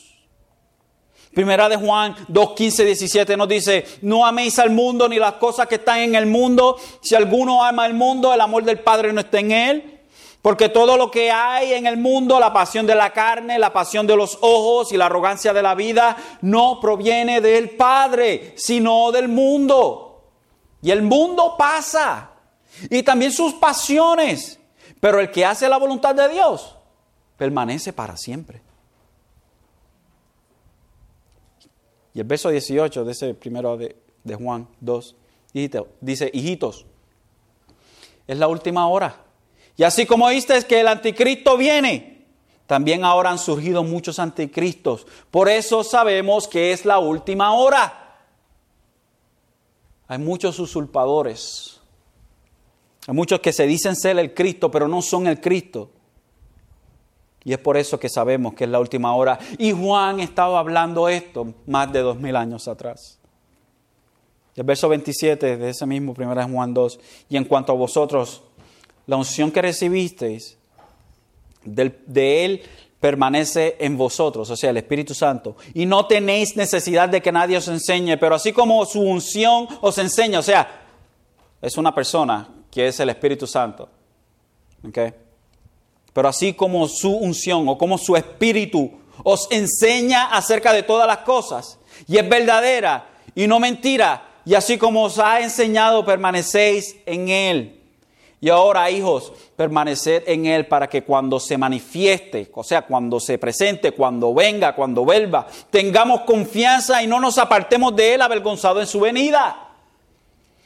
Primera 1.36 1.68
de 1.68 1.76
Juan 1.76 2.16
2, 2.28 2.52
15, 2.54 2.84
17 2.86 3.36
nos 3.36 3.46
dice, 3.46 3.84
no 4.00 4.24
améis 4.24 4.58
al 4.58 4.70
mundo 4.70 5.06
ni 5.06 5.18
las 5.18 5.34
cosas 5.34 5.66
que 5.66 5.74
están 5.74 5.98
en 5.98 6.14
el 6.14 6.24
mundo. 6.24 6.78
Si 7.02 7.14
alguno 7.14 7.62
ama 7.62 7.84
el 7.84 7.92
mundo, 7.92 8.32
el 8.32 8.40
amor 8.40 8.64
del 8.64 8.78
Padre 8.78 9.12
no 9.12 9.20
está 9.20 9.40
en 9.40 9.52
él. 9.52 10.00
Porque 10.40 10.70
todo 10.70 10.96
lo 10.96 11.10
que 11.10 11.30
hay 11.30 11.74
en 11.74 11.86
el 11.86 11.98
mundo, 11.98 12.40
la 12.40 12.54
pasión 12.54 12.86
de 12.86 12.94
la 12.94 13.10
carne, 13.10 13.58
la 13.58 13.72
pasión 13.72 14.06
de 14.06 14.16
los 14.16 14.38
ojos 14.40 14.92
y 14.92 14.96
la 14.96 15.06
arrogancia 15.06 15.52
de 15.52 15.60
la 15.60 15.74
vida, 15.74 16.16
no 16.40 16.78
proviene 16.80 17.42
del 17.42 17.68
Padre, 17.70 18.54
sino 18.56 19.12
del 19.12 19.28
mundo. 19.28 20.05
Y 20.82 20.90
el 20.90 21.02
mundo 21.02 21.54
pasa. 21.58 22.30
Y 22.90 23.02
también 23.02 23.32
sus 23.32 23.54
pasiones. 23.54 24.58
Pero 25.00 25.20
el 25.20 25.30
que 25.30 25.44
hace 25.44 25.68
la 25.68 25.78
voluntad 25.78 26.14
de 26.14 26.28
Dios 26.28 26.76
permanece 27.36 27.92
para 27.92 28.16
siempre. 28.16 28.62
Y 32.14 32.20
el 32.20 32.26
verso 32.26 32.48
18 32.48 33.04
de 33.04 33.12
ese 33.12 33.34
primero 33.34 33.76
de, 33.76 33.96
de 34.24 34.34
Juan 34.34 34.66
2 34.80 35.16
dice, 36.00 36.30
hijitos, 36.32 36.84
es 38.26 38.38
la 38.38 38.48
última 38.48 38.88
hora. 38.88 39.16
Y 39.76 39.84
así 39.84 40.06
como 40.06 40.28
viste 40.28 40.60
que 40.64 40.80
el 40.80 40.88
anticristo 40.88 41.56
viene, 41.56 42.24
también 42.66 43.04
ahora 43.04 43.30
han 43.30 43.38
surgido 43.38 43.84
muchos 43.84 44.18
anticristos. 44.18 45.06
Por 45.30 45.48
eso 45.48 45.84
sabemos 45.84 46.48
que 46.48 46.72
es 46.72 46.84
la 46.84 46.98
última 46.98 47.52
hora. 47.54 48.05
Hay 50.08 50.18
muchos 50.18 50.58
usurpadores. 50.58 51.80
Hay 53.06 53.14
muchos 53.14 53.40
que 53.40 53.52
se 53.52 53.66
dicen 53.66 53.96
ser 53.96 54.18
el 54.18 54.34
Cristo, 54.34 54.70
pero 54.70 54.88
no 54.88 55.02
son 55.02 55.26
el 55.26 55.40
Cristo. 55.40 55.90
Y 57.44 57.52
es 57.52 57.58
por 57.58 57.76
eso 57.76 57.98
que 58.00 58.08
sabemos 58.08 58.54
que 58.54 58.64
es 58.64 58.70
la 58.70 58.80
última 58.80 59.14
hora. 59.14 59.38
Y 59.58 59.70
Juan 59.72 60.18
estaba 60.20 60.58
hablando 60.58 61.08
esto 61.08 61.54
más 61.66 61.92
de 61.92 62.00
dos 62.00 62.18
mil 62.18 62.34
años 62.34 62.66
atrás. 62.66 63.18
El 64.56 64.64
verso 64.64 64.88
27 64.88 65.56
de 65.56 65.70
ese 65.70 65.86
mismo 65.86 66.14
1 66.16 66.48
Juan 66.48 66.74
2. 66.74 66.98
Y 67.28 67.36
en 67.36 67.44
cuanto 67.44 67.72
a 67.72 67.76
vosotros, 67.76 68.42
la 69.06 69.16
unción 69.16 69.52
que 69.52 69.62
recibisteis 69.62 70.56
de 71.64 72.44
Él 72.44 72.62
permanece 73.00 73.76
en 73.78 73.96
vosotros, 73.96 74.48
o 74.50 74.56
sea, 74.56 74.70
el 74.70 74.78
Espíritu 74.78 75.14
Santo. 75.14 75.56
Y 75.74 75.86
no 75.86 76.06
tenéis 76.06 76.56
necesidad 76.56 77.08
de 77.08 77.20
que 77.20 77.32
nadie 77.32 77.58
os 77.58 77.68
enseñe, 77.68 78.16
pero 78.18 78.34
así 78.34 78.52
como 78.52 78.84
su 78.86 79.00
unción 79.00 79.68
os 79.80 79.98
enseña, 79.98 80.38
o 80.38 80.42
sea, 80.42 80.86
es 81.60 81.76
una 81.76 81.94
persona 81.94 82.48
que 82.70 82.88
es 82.88 83.00
el 83.00 83.10
Espíritu 83.10 83.46
Santo. 83.46 83.88
¿Okay? 84.88 85.12
Pero 86.12 86.28
así 86.28 86.54
como 86.54 86.88
su 86.88 87.12
unción 87.12 87.68
o 87.68 87.76
como 87.76 87.98
su 87.98 88.16
Espíritu 88.16 88.90
os 89.22 89.48
enseña 89.50 90.26
acerca 90.26 90.72
de 90.72 90.82
todas 90.82 91.06
las 91.06 91.18
cosas 91.18 91.78
y 92.06 92.18
es 92.18 92.28
verdadera 92.28 93.08
y 93.34 93.46
no 93.46 93.60
mentira, 93.60 94.40
y 94.44 94.54
así 94.54 94.78
como 94.78 95.04
os 95.04 95.18
ha 95.18 95.40
enseñado, 95.40 96.04
permanecéis 96.04 96.96
en 97.04 97.28
Él. 97.28 97.75
Y 98.40 98.50
ahora, 98.50 98.90
hijos, 98.90 99.32
permanecer 99.56 100.24
en 100.26 100.44
Él 100.46 100.66
para 100.66 100.88
que 100.88 101.02
cuando 101.02 101.40
se 101.40 101.56
manifieste, 101.56 102.50
o 102.54 102.62
sea, 102.62 102.82
cuando 102.82 103.18
se 103.18 103.38
presente, 103.38 103.92
cuando 103.92 104.34
venga, 104.34 104.74
cuando 104.74 105.04
vuelva, 105.04 105.46
tengamos 105.70 106.22
confianza 106.22 107.02
y 107.02 107.06
no 107.06 107.18
nos 107.18 107.38
apartemos 107.38 107.96
de 107.96 108.14
Él 108.14 108.22
avergonzado 108.22 108.80
en 108.80 108.86
su 108.86 109.00
venida. 109.00 109.70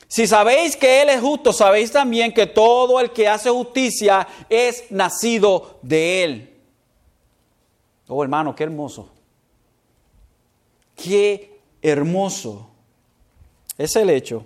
Si 0.08 0.26
sabéis 0.26 0.76
que 0.76 1.02
Él 1.02 1.10
es 1.10 1.20
justo, 1.20 1.52
sabéis 1.52 1.92
también 1.92 2.34
que 2.34 2.46
todo 2.46 2.98
el 2.98 3.12
que 3.12 3.28
hace 3.28 3.48
justicia 3.50 4.26
es 4.48 4.90
nacido 4.90 5.78
de 5.82 6.24
Él. 6.24 6.56
Oh 8.08 8.20
hermano, 8.24 8.56
qué 8.56 8.64
hermoso. 8.64 9.08
Qué 10.96 11.60
hermoso 11.80 12.68
es 13.78 13.94
el 13.94 14.10
hecho 14.10 14.44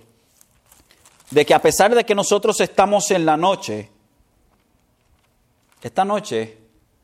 de 1.31 1.45
que 1.45 1.53
a 1.53 1.61
pesar 1.61 1.93
de 1.95 2.05
que 2.05 2.15
nosotros 2.15 2.59
estamos 2.61 3.09
en 3.11 3.25
la 3.25 3.37
noche, 3.37 3.91
esta 5.81 6.05
noche 6.05 6.57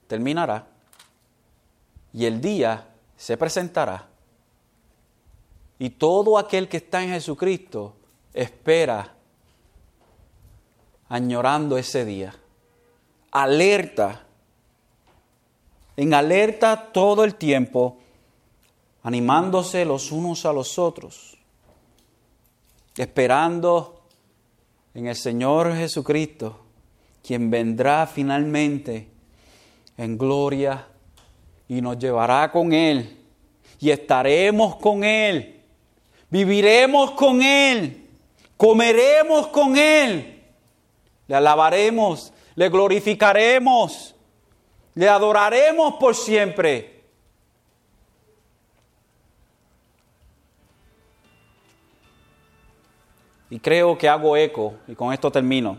terminará 0.08 0.68
y 2.14 2.26
el 2.26 2.42
día 2.42 2.88
se 3.16 3.38
presentará. 3.38 4.08
Y 5.80 5.92
todo 5.92 6.38
aquel 6.38 6.68
que 6.68 6.78
está 6.78 7.04
en 7.04 7.10
Jesucristo 7.10 7.96
espera 8.34 9.16
añorando 11.10 11.78
ese 11.78 12.06
día, 12.06 12.34
alerta, 13.32 14.26
en 15.98 16.14
alerta 16.14 16.92
todo 16.92 17.24
el 17.24 17.36
tiempo, 17.36 17.98
animándose 19.04 19.86
los 19.86 20.12
unos 20.12 20.46
a 20.46 20.54
los 20.54 20.80
otros, 20.80 21.38
esperando 22.96 24.01
en 24.94 25.08
el 25.08 25.16
Señor 25.16 25.76
Jesucristo, 25.76 26.60
quien 27.24 27.50
vendrá 27.50 28.08
finalmente 28.08 29.08
en 29.98 30.18
gloria 30.18 30.88
y 31.68 31.82
nos 31.82 31.98
llevará 31.98 32.52
con 32.52 32.74
Él 32.74 33.18
y 33.80 33.90
estaremos 33.90 34.76
con 34.76 35.04
Él, 35.04 35.62
viviremos 36.30 37.12
con 37.12 37.42
Él, 37.42 38.08
comeremos 38.58 39.48
con 39.48 39.78
Él, 39.78 40.44
le 41.28 41.36
alabaremos, 41.36 42.34
le 42.56 42.70
glorificaremos, 42.70 44.16
le 44.96 45.08
adoraremos 45.08 45.96
por 45.96 46.16
siempre. 46.16 46.91
Y 53.52 53.60
creo 53.60 53.98
que 53.98 54.08
hago 54.08 54.38
eco, 54.38 54.76
y 54.88 54.96
con 54.96 55.14
esto 55.14 55.30
termino, 55.30 55.78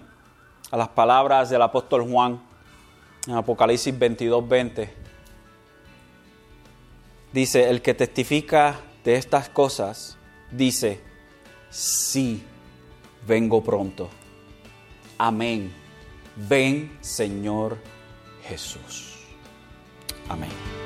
a 0.71 0.77
las 0.77 0.89
palabras 0.89 1.49
del 1.49 1.63
apóstol 1.63 2.07
Juan 2.09 2.39
en 3.27 3.35
Apocalipsis 3.35 3.99
22, 3.99 4.47
20. 4.47 4.95
Dice, 7.33 7.71
el 7.71 7.81
que 7.81 7.95
testifica 7.95 8.79
de 9.03 9.17
estas 9.17 9.49
cosas, 9.49 10.19
dice, 10.51 11.01
sí, 11.71 12.45
vengo 13.27 13.65
pronto. 13.65 14.11
Amén. 15.17 15.73
Ven, 16.37 16.99
Señor 17.01 17.79
Jesús. 18.43 19.17
Amén. 20.29 20.82